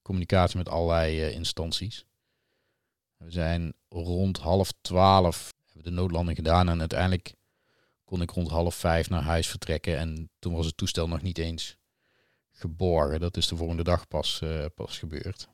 communicatie 0.08 0.58
met 0.58 0.70
allerlei 0.70 1.28
uh, 1.28 1.32
instanties. 1.32 2.06
We 3.18 3.32
zijn 3.32 3.74
rond 3.90 4.38
half 4.38 4.72
twaalf 4.82 5.54
hebben 5.66 5.84
de 5.84 6.02
noodlanding 6.02 6.38
gedaan 6.38 6.70
en 6.70 6.80
uiteindelijk 6.80 7.34
kon 8.06 8.22
ik 8.22 8.30
rond 8.30 8.50
half 8.50 8.76
vijf 8.76 9.10
naar 9.10 9.22
huis 9.22 9.48
vertrekken. 9.48 9.98
En 9.98 10.30
toen 10.40 10.54
was 10.54 10.66
het 10.66 10.78
toestel 10.78 11.08
nog 11.08 11.22
niet 11.22 11.38
eens 11.38 11.78
geborgen. 12.52 13.20
Dat 13.20 13.38
is 13.38 13.48
de 13.48 13.56
volgende 13.56 13.84
dag 13.84 14.08
pas, 14.08 14.42
uh, 14.44 14.66
pas 14.76 14.98
gebeurd. 14.98 15.48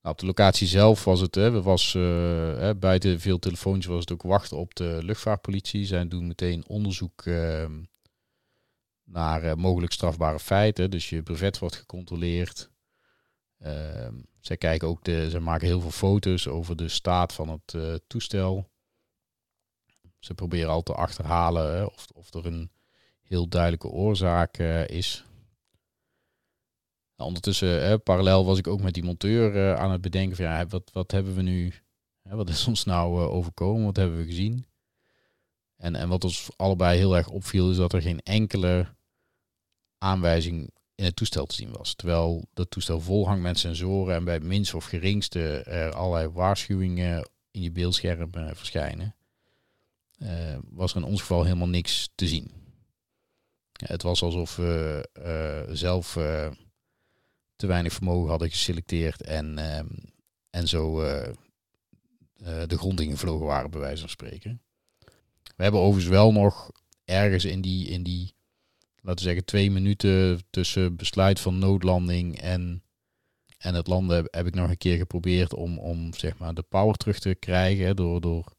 Nou, 0.00 0.14
op 0.14 0.18
de 0.18 0.26
locatie 0.26 0.66
zelf 0.66 1.04
was 1.04 1.20
het, 1.20 1.34
hè, 1.34 1.62
was, 1.62 1.94
uh, 1.94 2.70
buiten 2.76 3.20
veel 3.20 3.38
telefoontjes 3.38 3.86
was 3.86 4.00
het 4.00 4.12
ook 4.12 4.22
wachten 4.22 4.56
op 4.56 4.74
de 4.74 4.98
luchtvaartpolitie. 5.02 5.84
Zij 5.84 6.08
doen 6.08 6.26
meteen 6.26 6.68
onderzoek 6.68 7.24
uh, 7.24 7.64
naar 9.04 9.44
uh, 9.44 9.54
mogelijk 9.54 9.92
strafbare 9.92 10.38
feiten. 10.40 10.90
Dus 10.90 11.08
je 11.08 11.22
brevet 11.22 11.58
wordt 11.58 11.76
gecontroleerd. 11.76 12.70
Ehm, 13.58 14.14
zij 14.40 14.56
kijken 14.56 14.88
ook 14.88 15.04
de, 15.04 15.30
ze 15.30 15.40
maken 15.40 15.66
heel 15.66 15.80
veel 15.80 15.90
foto's 15.90 16.46
over 16.46 16.76
de 16.76 16.88
staat 16.88 17.32
van 17.32 17.48
het 17.48 17.72
uh, 17.72 17.94
toestel. 18.06 18.70
Ze 20.18 20.34
proberen 20.34 20.70
al 20.70 20.82
te 20.82 20.94
achterhalen 20.94 21.76
hè, 21.76 21.84
of, 21.84 22.06
of 22.14 22.34
er 22.34 22.46
een 22.46 22.70
heel 23.22 23.48
duidelijke 23.48 23.88
oorzaak 23.88 24.58
is. 24.86 25.24
Nou, 27.16 27.28
ondertussen, 27.28 28.02
parallel 28.02 28.44
was 28.44 28.58
ik 28.58 28.66
ook 28.66 28.80
met 28.80 28.94
die 28.94 29.04
monteur 29.04 29.76
aan 29.76 29.90
het 29.90 30.00
bedenken 30.00 30.36
van 30.36 30.44
ja, 30.44 30.66
wat, 30.66 30.90
wat 30.92 31.10
hebben 31.10 31.34
we 31.34 31.42
nu, 31.42 31.74
hè, 32.22 32.36
wat 32.36 32.48
is 32.48 32.66
ons 32.66 32.84
nou 32.84 33.18
overkomen, 33.18 33.84
wat 33.84 33.96
hebben 33.96 34.18
we 34.18 34.24
gezien? 34.24 34.66
En, 35.76 35.94
en 35.94 36.08
wat 36.08 36.24
ons 36.24 36.50
allebei 36.56 36.98
heel 36.98 37.16
erg 37.16 37.28
opviel 37.28 37.70
is 37.70 37.76
dat 37.76 37.92
er 37.92 38.02
geen 38.02 38.20
enkele 38.22 38.86
aanwijzing 39.98 40.70
in 40.94 41.04
het 41.04 41.16
toestel 41.16 41.46
te 41.46 41.54
zien 41.54 41.72
was. 41.72 41.94
Terwijl 41.94 42.48
dat 42.52 42.70
toestel 42.70 43.00
vol 43.00 43.26
hangt 43.26 43.42
met 43.42 43.58
sensoren 43.58 44.14
en 44.14 44.24
bij 44.24 44.34
het 44.34 44.42
minst 44.42 44.74
of 44.74 44.84
geringste 44.84 45.62
er 45.62 45.94
allerlei 45.94 46.28
waarschuwingen 46.28 47.28
in 47.50 47.62
je 47.62 47.70
beeldscherm 47.70 48.30
uh, 48.36 48.50
verschijnen, 48.52 49.14
was 50.70 50.90
er 50.90 50.96
in 50.96 51.06
ons 51.06 51.20
geval 51.20 51.44
helemaal 51.44 51.68
niks 51.68 52.08
te 52.14 52.28
zien. 52.28 52.50
Het 53.72 54.02
was 54.02 54.22
alsof 54.22 54.56
we 54.56 55.08
zelf 55.72 56.12
te 57.56 57.66
weinig 57.66 57.92
vermogen 57.92 58.30
hadden 58.30 58.50
geselecteerd 58.50 59.22
en, 59.22 59.58
ehm, 59.58 59.86
en 60.50 60.68
zo 60.68 61.00
de 62.66 62.76
grond 62.76 63.00
ingevlogen 63.00 63.46
waren, 63.46 63.70
bij 63.70 63.80
wijze 63.80 64.00
van 64.00 64.08
spreken. 64.08 64.63
We 65.56 65.62
hebben 65.62 65.80
overigens 65.80 66.14
wel 66.14 66.32
nog 66.32 66.70
ergens 67.04 67.44
in 67.44 67.60
die, 67.60 67.88
in 67.88 68.02
die 68.02 68.34
laten 69.04 69.24
we 69.24 69.30
zeggen, 69.30 69.44
twee 69.44 69.70
minuten 69.70 70.42
tussen 70.50 70.96
besluit 70.96 71.40
van 71.40 71.58
noodlanding 71.58 72.40
en, 72.40 72.82
en 73.58 73.74
het 73.74 73.86
landen 73.86 74.28
heb, 74.30 74.46
ik 74.46 74.54
nog 74.54 74.70
een 74.70 74.76
keer 74.76 74.96
geprobeerd 74.96 75.54
om, 75.54 75.78
om 75.78 76.14
zeg 76.14 76.38
maar, 76.38 76.54
de 76.54 76.62
power 76.62 76.94
terug 76.94 77.18
te 77.18 77.34
krijgen. 77.34 77.96
door, 77.96 78.20
door 78.20 78.52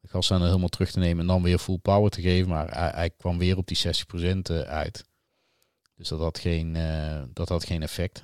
de 0.00 0.08
gassen 0.08 0.42
helemaal 0.42 0.68
terug 0.68 0.90
te 0.90 0.98
nemen 0.98 1.20
en 1.20 1.26
dan 1.26 1.42
weer 1.42 1.58
full 1.58 1.78
power 1.78 2.10
te 2.10 2.20
geven. 2.20 2.48
Maar 2.48 2.94
hij, 2.94 3.10
kwam 3.10 3.38
weer 3.38 3.56
op 3.56 3.66
die 3.66 3.78
60% 3.78 4.66
uit. 4.66 5.04
Dus 5.96 6.08
dat 6.08 6.20
had 6.20 6.38
geen, 6.38 6.74
uh, 6.74 7.22
dat 7.32 7.48
had 7.48 7.64
geen 7.64 7.82
effect. 7.82 8.22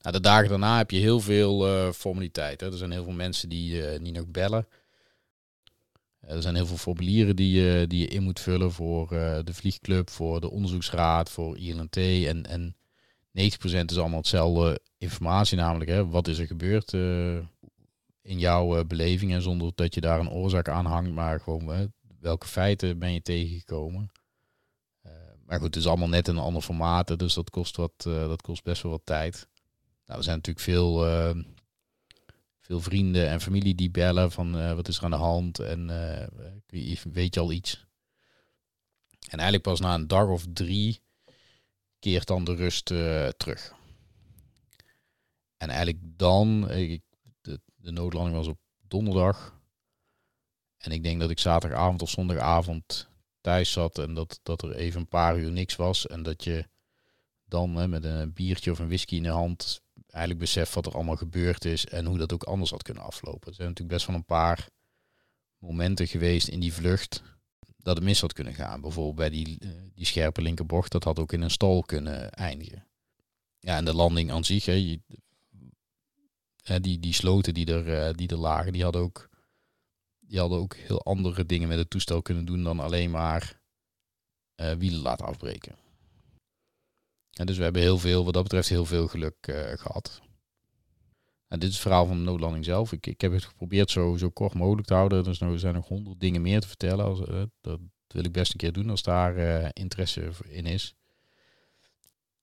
Nou, 0.00 0.14
de 0.14 0.20
dagen 0.20 0.48
daarna 0.48 0.76
heb 0.76 0.90
je 0.90 0.98
heel 0.98 1.20
veel 1.20 1.68
uh, 1.68 1.92
formaliteiten. 1.92 2.70
Er 2.70 2.78
zijn 2.78 2.90
heel 2.90 3.04
veel 3.04 3.12
mensen 3.12 3.48
die, 3.48 3.92
uh, 3.92 3.98
die 3.98 4.12
nog 4.12 4.26
bellen. 4.26 4.66
Er 6.30 6.42
zijn 6.42 6.54
heel 6.54 6.66
veel 6.66 6.76
formulieren 6.76 7.36
die 7.36 7.62
je, 7.62 7.86
die 7.86 8.00
je 8.00 8.08
in 8.08 8.22
moet 8.22 8.40
vullen 8.40 8.72
voor 8.72 9.08
de 9.44 9.54
vliegclub, 9.54 10.10
voor 10.10 10.40
de 10.40 10.50
onderzoeksraad, 10.50 11.30
voor 11.30 11.58
ILNT. 11.58 11.96
En, 11.96 12.46
en 12.46 12.76
90% 13.38 13.84
is 13.86 13.98
allemaal 13.98 14.18
hetzelfde 14.18 14.80
informatie, 14.98 15.56
namelijk 15.56 15.90
hè, 15.90 16.08
wat 16.08 16.28
is 16.28 16.38
er 16.38 16.46
gebeurd 16.46 16.92
in 18.22 18.38
jouw 18.38 18.84
beleving. 18.84 19.32
En 19.32 19.42
zonder 19.42 19.72
dat 19.74 19.94
je 19.94 20.00
daar 20.00 20.20
een 20.20 20.30
oorzaak 20.30 20.68
aan 20.68 20.86
hangt, 20.86 21.12
maar 21.12 21.40
gewoon 21.40 21.92
welke 22.20 22.46
feiten 22.46 22.98
ben 22.98 23.12
je 23.12 23.22
tegengekomen. 23.22 24.10
Maar 25.46 25.58
goed, 25.58 25.74
het 25.74 25.76
is 25.76 25.86
allemaal 25.86 26.08
net 26.08 26.28
in 26.28 26.36
een 26.36 26.42
ander 26.42 26.62
formaat, 26.62 27.18
dus 27.18 27.34
dat 27.34 27.50
kost, 27.50 27.76
wat, 27.76 27.92
dat 28.02 28.42
kost 28.42 28.62
best 28.62 28.82
wel 28.82 28.92
wat 28.92 29.00
tijd. 29.04 29.48
Nou, 30.06 30.18
er 30.18 30.24
zijn 30.24 30.36
natuurlijk 30.36 30.64
veel, 30.64 31.04
veel 32.70 32.80
vrienden 32.80 33.28
en 33.28 33.40
familie 33.40 33.74
die 33.74 33.90
bellen 33.90 34.32
van 34.32 34.56
uh, 34.56 34.74
wat 34.74 34.88
is 34.88 34.96
er 34.96 35.04
aan 35.04 35.10
de 35.10 35.16
hand 35.16 35.58
en 35.58 35.86
weet 37.12 37.34
je 37.34 37.40
al 37.40 37.52
iets. 37.52 37.86
En 39.28 39.38
eigenlijk 39.38 39.62
pas 39.62 39.80
na 39.80 39.94
een 39.94 40.06
dag 40.06 40.28
of 40.28 40.44
drie 40.52 41.00
keert 41.98 42.26
dan 42.26 42.44
de 42.44 42.54
rust 42.54 42.84
terug. 43.36 43.74
En 45.56 45.68
eigenlijk 45.68 45.98
dan, 46.02 46.60
de, 46.60 47.60
de 47.76 47.90
noodlanding 47.90 48.36
was 48.36 48.46
op 48.46 48.58
donderdag. 48.88 49.60
En 50.78 50.92
ik 50.92 51.02
denk 51.02 51.20
dat 51.20 51.30
ik 51.30 51.38
zaterdagavond 51.38 52.02
of 52.02 52.10
zondagavond 52.10 53.08
thuis 53.40 53.72
zat 53.72 53.98
en 53.98 54.14
dat, 54.14 54.40
dat 54.42 54.62
er 54.62 54.74
even 54.74 55.00
een 55.00 55.08
paar 55.08 55.38
uur 55.38 55.50
niks 55.50 55.76
was. 55.76 56.06
En 56.06 56.22
dat 56.22 56.44
je 56.44 56.68
dan 57.44 57.76
hè, 57.76 57.88
met 57.88 58.04
een 58.04 58.32
biertje 58.32 58.70
of 58.70 58.78
een 58.78 58.88
whisky 58.88 59.16
in 59.16 59.22
de 59.22 59.28
hand 59.28 59.82
eigenlijk 60.10 60.44
beseft 60.44 60.74
wat 60.74 60.86
er 60.86 60.94
allemaal 60.94 61.16
gebeurd 61.16 61.64
is 61.64 61.86
en 61.86 62.06
hoe 62.06 62.18
dat 62.18 62.32
ook 62.32 62.42
anders 62.42 62.70
had 62.70 62.82
kunnen 62.82 63.02
aflopen. 63.02 63.48
Er 63.48 63.54
zijn 63.54 63.68
natuurlijk 63.68 63.96
best 63.96 64.06
wel 64.06 64.16
een 64.16 64.24
paar 64.24 64.68
momenten 65.58 66.06
geweest 66.06 66.48
in 66.48 66.60
die 66.60 66.72
vlucht 66.72 67.22
dat 67.76 67.96
het 67.96 68.04
mis 68.04 68.20
had 68.20 68.32
kunnen 68.32 68.54
gaan. 68.54 68.80
Bijvoorbeeld 68.80 69.16
bij 69.16 69.30
die, 69.30 69.58
eh, 69.60 69.68
die 69.94 70.06
scherpe 70.06 70.42
linkerbocht, 70.42 70.92
dat 70.92 71.04
had 71.04 71.18
ook 71.18 71.32
in 71.32 71.42
een 71.42 71.50
stal 71.50 71.82
kunnen 71.82 72.32
eindigen. 72.32 72.86
Ja, 73.58 73.76
en 73.76 73.84
de 73.84 73.94
landing 73.94 74.30
aan 74.30 74.44
zich, 74.44 74.64
hè, 74.64 74.98
die, 76.80 76.98
die 76.98 77.14
sloten 77.14 77.54
die 77.54 77.66
er, 77.66 78.08
eh, 78.08 78.14
die 78.14 78.28
er 78.28 78.36
lagen, 78.36 78.72
die 78.72 78.82
hadden 78.82 79.02
ook 79.02 79.30
die 80.30 80.38
hadden 80.38 80.58
ook 80.58 80.76
heel 80.76 81.04
andere 81.04 81.46
dingen 81.46 81.68
met 81.68 81.78
het 81.78 81.90
toestel 81.90 82.22
kunnen 82.22 82.44
doen 82.44 82.62
dan 82.62 82.80
alleen 82.80 83.10
maar 83.10 83.60
uh, 84.56 84.72
wielen 84.72 85.00
laten 85.00 85.26
afbreken. 85.26 85.74
En 87.30 87.46
dus 87.46 87.56
we 87.56 87.62
hebben 87.62 87.82
heel 87.82 87.98
veel, 87.98 88.24
wat 88.24 88.34
dat 88.34 88.42
betreft, 88.42 88.68
heel 88.68 88.84
veel 88.84 89.08
geluk 89.08 89.46
uh, 89.46 89.56
gehad. 89.74 90.20
En 91.48 91.58
dit 91.58 91.68
is 91.68 91.74
het 91.74 91.82
verhaal 91.82 92.06
van 92.06 92.16
de 92.16 92.22
noodlanding 92.22 92.64
zelf. 92.64 92.92
Ik, 92.92 93.06
ik 93.06 93.20
heb 93.20 93.32
het 93.32 93.44
geprobeerd 93.44 93.90
zo, 93.90 94.16
zo 94.16 94.30
kort 94.30 94.54
mogelijk 94.54 94.86
te 94.86 94.94
houden. 94.94 95.24
Dus 95.24 95.38
nou, 95.38 95.52
er 95.52 95.58
zijn 95.58 95.74
nog 95.74 95.88
honderd 95.88 96.20
dingen 96.20 96.42
meer 96.42 96.60
te 96.60 96.68
vertellen. 96.68 97.04
Als, 97.04 97.20
uh, 97.20 97.42
dat 97.60 97.80
wil 98.06 98.24
ik 98.24 98.32
best 98.32 98.52
een 98.52 98.58
keer 98.58 98.72
doen 98.72 98.90
als 98.90 99.02
daar 99.02 99.70
interesse 99.72 100.30
in 100.48 100.66
is. 100.66 100.94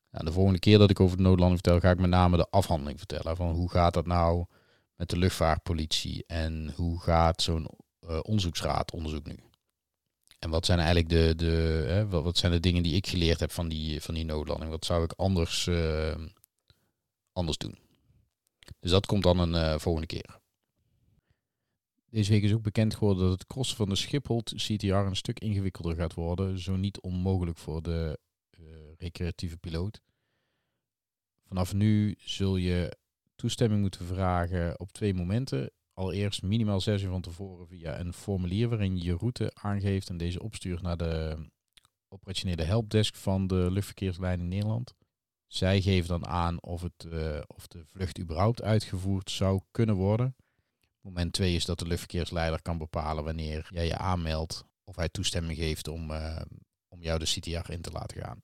En 0.09 0.25
de 0.25 0.31
volgende 0.31 0.59
keer 0.59 0.77
dat 0.77 0.89
ik 0.89 0.99
over 0.99 1.17
de 1.17 1.23
noodlanding 1.23 1.61
vertel, 1.63 1.79
ga 1.79 1.91
ik 1.91 1.99
met 1.99 2.09
name 2.09 2.37
de 2.37 2.49
afhandeling 2.49 2.97
vertellen. 2.97 3.35
Van 3.35 3.49
hoe 3.49 3.69
gaat 3.69 3.93
dat 3.93 4.05
nou 4.05 4.45
met 4.95 5.09
de 5.09 5.17
luchtvaartpolitie 5.17 6.23
en 6.27 6.73
hoe 6.75 6.99
gaat 6.99 7.41
zo'n 7.41 7.69
onderzoeksraad 8.21 8.91
onderzoek 8.91 9.27
nu? 9.27 9.39
En 10.39 10.49
wat 10.49 10.65
zijn 10.65 10.79
eigenlijk 10.79 11.09
de, 11.09 11.33
de 11.35 11.83
hè, 11.87 12.07
wat 12.07 12.37
zijn 12.37 12.51
de 12.51 12.59
dingen 12.59 12.83
die 12.83 12.95
ik 12.95 13.07
geleerd 13.07 13.39
heb 13.39 13.51
van 13.51 13.67
die, 13.67 14.01
van 14.01 14.13
die 14.13 14.25
noodlanding? 14.25 14.71
Wat 14.71 14.85
zou 14.85 15.03
ik 15.03 15.13
anders, 15.13 15.65
uh, 15.65 16.15
anders 17.31 17.57
doen? 17.57 17.77
Dus 18.79 18.91
dat 18.91 19.05
komt 19.05 19.23
dan 19.23 19.39
een 19.39 19.53
uh, 19.53 19.79
volgende 19.79 20.07
keer. 20.07 20.39
Deze 22.09 22.31
week 22.31 22.43
is 22.43 22.53
ook 22.53 22.61
bekend 22.61 22.95
geworden 22.95 23.23
dat 23.23 23.31
het 23.31 23.47
crossen 23.47 23.77
van 23.77 23.89
de 23.89 23.95
Schiphol 23.95 24.43
CTR 24.43 24.85
een 24.85 25.15
stuk 25.15 25.39
ingewikkelder 25.39 25.95
gaat 25.95 26.13
worden. 26.13 26.59
Zo 26.59 26.75
niet 26.75 26.99
onmogelijk 26.99 27.57
voor 27.57 27.81
de 27.81 28.19
recreatieve 28.97 29.57
piloot. 29.57 30.01
Vanaf 31.47 31.73
nu 31.73 32.15
zul 32.19 32.55
je 32.55 32.97
toestemming 33.35 33.81
moeten 33.81 34.05
vragen 34.05 34.79
op 34.79 34.91
twee 34.91 35.13
momenten. 35.13 35.71
Allereerst 35.97 36.43
minimaal 36.43 36.81
zes 36.81 37.01
uur 37.01 37.09
van 37.09 37.21
tevoren 37.21 37.67
via 37.67 37.99
een 37.99 38.13
formulier 38.13 38.69
waarin 38.69 38.97
je 38.97 39.03
je 39.03 39.17
route 39.17 39.51
aangeeft 39.53 40.09
en 40.09 40.17
deze 40.17 40.43
opstuurt 40.43 40.81
naar 40.81 40.97
de 40.97 41.45
operationele 42.07 42.63
helpdesk 42.63 43.15
van 43.15 43.47
de 43.47 43.71
luchtverkeersleiding 43.71 44.49
Nederland. 44.49 44.93
Zij 45.47 45.81
geven 45.81 46.07
dan 46.07 46.27
aan 46.27 46.61
of, 46.61 46.81
het, 46.81 47.05
uh, 47.07 47.39
of 47.47 47.67
de 47.67 47.85
vlucht 47.85 48.19
überhaupt 48.19 48.61
uitgevoerd 48.61 49.31
zou 49.31 49.61
kunnen 49.71 49.95
worden. 49.95 50.35
Moment 51.01 51.33
twee 51.33 51.55
is 51.55 51.65
dat 51.65 51.79
de 51.79 51.87
luchtverkeersleider 51.87 52.61
kan 52.61 52.77
bepalen 52.77 53.23
wanneer 53.23 53.67
jij 53.73 53.85
je 53.85 53.97
aanmeldt 53.97 54.65
of 54.83 54.95
hij 54.95 55.09
toestemming 55.09 55.57
geeft 55.57 55.87
om, 55.87 56.11
uh, 56.11 56.41
om 56.87 57.01
jou 57.01 57.19
de 57.19 57.25
CTR 57.25 57.71
in 57.71 57.81
te 57.81 57.91
laten 57.91 58.21
gaan. 58.21 58.41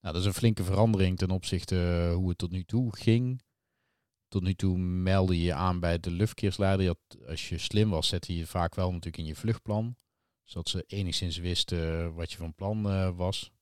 Nou, 0.00 0.14
dat 0.14 0.16
is 0.16 0.24
een 0.24 0.40
flinke 0.40 0.64
verandering 0.64 1.18
ten 1.18 1.30
opzichte 1.30 2.08
uh, 2.08 2.14
hoe 2.14 2.28
het 2.28 2.38
tot 2.38 2.50
nu 2.50 2.64
toe 2.64 2.96
ging. 2.96 3.42
Tot 4.28 4.42
nu 4.42 4.54
toe 4.54 4.78
meldde 4.78 5.36
je 5.36 5.42
je 5.42 5.54
aan 5.54 5.80
bij 5.80 5.98
de 6.00 6.10
luchtverkeersleider. 6.10 6.94
Als 7.26 7.48
je 7.48 7.58
slim 7.58 7.90
was, 7.90 8.08
zette 8.08 8.36
je 8.36 8.46
vaak 8.46 8.74
wel 8.74 8.88
natuurlijk 8.88 9.16
in 9.16 9.24
je 9.24 9.34
vluchtplan. 9.34 9.96
Zodat 10.44 10.68
ze 10.68 10.84
enigszins 10.86 11.36
wisten 11.36 12.14
wat 12.14 12.32
je 12.32 12.36
van 12.36 12.54
plan 12.54 12.86
uh, 12.86 13.16
was. 13.16 13.52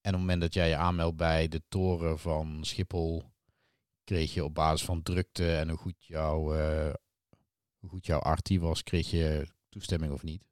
En 0.00 0.12
op 0.12 0.18
het 0.18 0.20
moment 0.20 0.40
dat 0.40 0.54
jij 0.54 0.68
je 0.68 0.76
aanmeldt 0.76 1.16
bij 1.16 1.48
de 1.48 1.62
toren 1.68 2.18
van 2.18 2.64
Schiphol, 2.64 3.24
kreeg 4.04 4.34
je 4.34 4.44
op 4.44 4.54
basis 4.54 4.86
van 4.86 5.02
drukte 5.02 5.56
en 5.56 5.68
hoe 5.68 5.78
goed, 5.78 6.04
jouw 6.04 6.56
uh, 6.56 6.94
hoe 7.78 7.90
goed 7.90 8.06
jouw 8.06 8.18
artie 8.18 8.60
was, 8.60 8.82
kreeg 8.82 9.10
je 9.10 9.48
toestemming 9.68 10.12
of 10.12 10.22
niet. 10.22 10.42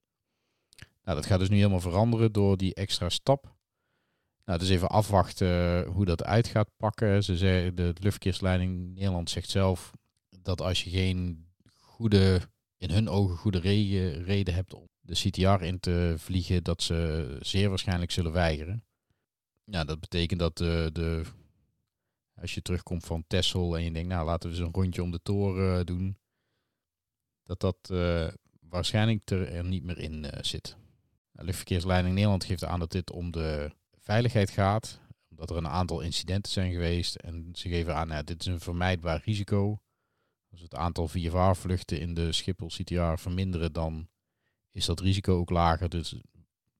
Nou, 1.02 1.16
dat 1.16 1.26
gaat 1.26 1.38
dus 1.38 1.48
nu 1.48 1.56
helemaal 1.56 1.80
veranderen 1.80 2.32
door 2.32 2.56
die 2.56 2.74
extra 2.74 3.08
stap. 3.08 3.56
Nou, 4.44 4.58
dus 4.58 4.68
even 4.68 4.88
afwachten 4.88 5.84
hoe 5.86 6.04
dat 6.04 6.24
uit 6.24 6.46
gaat 6.46 6.70
pakken. 6.76 7.24
Ze 7.24 7.36
zeggen, 7.36 7.74
de 7.74 7.82
luchtverkeersleiding 7.82 8.94
Nederland 8.94 9.30
zegt 9.30 9.48
zelf 9.48 9.92
dat 10.42 10.60
als 10.60 10.84
je 10.84 10.90
geen 10.90 11.46
goede, 11.76 12.40
in 12.76 12.90
hun 12.90 13.08
ogen 13.08 13.36
goede 13.36 13.58
reden, 14.24 14.54
hebt 14.54 14.74
om 14.74 14.88
de 15.00 15.14
CTR 15.14 15.64
in 15.64 15.80
te 15.80 16.14
vliegen, 16.18 16.64
dat 16.64 16.82
ze 16.82 17.36
zeer 17.40 17.68
waarschijnlijk 17.68 18.10
zullen 18.10 18.32
weigeren. 18.32 18.84
Ja, 19.64 19.84
dat 19.84 20.00
betekent 20.00 20.40
dat 20.40 20.56
de, 20.56 20.90
de 20.92 21.22
als 22.34 22.54
je 22.54 22.62
terugkomt 22.62 23.04
van 23.04 23.24
Texel 23.26 23.76
en 23.76 23.84
je 23.84 23.92
denkt, 23.92 24.08
nou 24.08 24.26
laten 24.26 24.50
we 24.50 24.56
eens 24.56 24.64
een 24.64 24.74
rondje 24.74 25.02
om 25.02 25.10
de 25.10 25.22
toren 25.22 25.86
doen, 25.86 26.18
dat 27.42 27.60
dat 27.60 27.92
waarschijnlijk 28.60 29.30
er, 29.30 29.64
niet 29.64 29.84
meer 29.84 29.98
in 29.98 30.26
zit. 30.40 30.76
Luchtverkeersleiding 31.32 32.14
Nederland 32.14 32.44
geeft 32.44 32.64
aan 32.64 32.78
dat 32.78 32.92
dit 32.92 33.10
om 33.10 33.30
de 33.30 33.72
veiligheid 34.04 34.50
gaat, 34.50 35.00
omdat 35.30 35.50
er 35.50 35.56
een 35.56 35.68
aantal 35.68 36.00
incidenten 36.00 36.52
zijn 36.52 36.72
geweest 36.72 37.14
en 37.14 37.50
ze 37.52 37.68
geven 37.68 37.94
aan, 37.94 38.08
ja, 38.08 38.22
dit 38.22 38.40
is 38.40 38.46
een 38.46 38.60
vermijdbaar 38.60 39.22
risico. 39.24 39.78
Als 40.50 40.60
het 40.60 40.74
aantal 40.74 41.08
VFR-vluchten 41.08 42.00
in 42.00 42.14
de 42.14 42.32
Schiphol 42.32 42.68
CTR 42.68 43.16
verminderen, 43.16 43.72
dan 43.72 44.08
is 44.70 44.84
dat 44.84 45.00
risico 45.00 45.38
ook 45.38 45.50
lager. 45.50 45.88
Dus, 45.88 46.14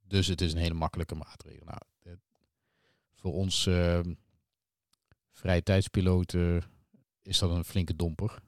dus 0.01 0.27
het 0.27 0.41
is 0.41 0.53
een 0.53 0.59
hele 0.59 0.75
makkelijke 0.75 1.15
maatregel. 1.15 1.65
Nou, 1.65 1.81
voor 3.15 3.33
ons 3.33 3.67
uh, 3.67 4.01
vrije 5.31 5.63
tijdspiloten 5.63 6.63
is 7.23 7.39
dat 7.39 7.51
een 7.51 7.65
flinke 7.65 7.97
domper. 7.97 8.43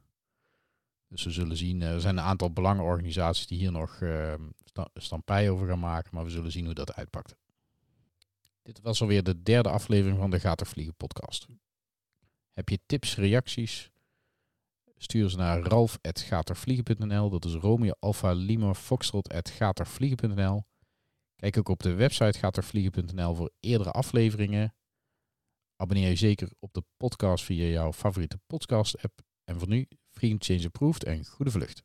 Dus 1.08 1.24
we 1.24 1.30
zullen 1.30 1.56
zien, 1.56 1.82
er 1.82 2.00
zijn 2.00 2.16
een 2.16 2.24
aantal 2.24 2.52
belangenorganisaties 2.52 3.46
die 3.46 3.58
hier 3.58 3.72
nog 3.72 4.00
uh, 4.00 4.34
stampij 4.94 5.50
over 5.50 5.66
gaan 5.66 5.78
maken, 5.78 6.10
maar 6.12 6.24
we 6.24 6.30
zullen 6.30 6.52
zien 6.52 6.64
hoe 6.64 6.74
dat 6.74 6.94
uitpakt. 6.94 7.36
Dit 8.66 8.80
was 8.80 9.00
alweer 9.00 9.22
de 9.22 9.42
derde 9.42 9.68
aflevering 9.68 10.18
van 10.18 10.30
de 10.30 10.40
Gaat 10.40 10.68
Vliegen 10.68 10.94
podcast. 10.94 11.46
Heb 12.52 12.68
je 12.68 12.78
tips, 12.86 13.16
reacties? 13.16 13.90
Stuur 14.96 15.30
ze 15.30 15.36
naar 15.36 15.60
ralf.gatervliegen.nl. 15.60 17.30
Dat 17.30 17.44
is 17.44 17.54
Romeo 17.54 17.92
Alpha 17.98 18.32
Lima 18.32 18.74
Foxtrot.gatervliegen.nl. 18.74 20.64
Kijk 21.36 21.58
ook 21.58 21.68
op 21.68 21.82
de 21.82 21.94
website 21.94 22.38
gatervliegen.nl 22.38 23.34
voor 23.34 23.52
eerdere 23.60 23.90
afleveringen. 23.90 24.74
Abonneer 25.76 26.08
je 26.08 26.16
zeker 26.16 26.50
op 26.58 26.72
de 26.72 26.82
podcast 26.96 27.44
via 27.44 27.66
jouw 27.66 27.92
favoriete 27.92 28.38
podcast 28.46 29.02
app. 29.02 29.20
En 29.44 29.58
voor 29.58 29.68
nu, 29.68 29.88
Freedom 30.10 30.42
Change 30.42 30.66
Approved 30.66 31.04
en 31.04 31.24
goede 31.24 31.50
vlucht. 31.50 31.82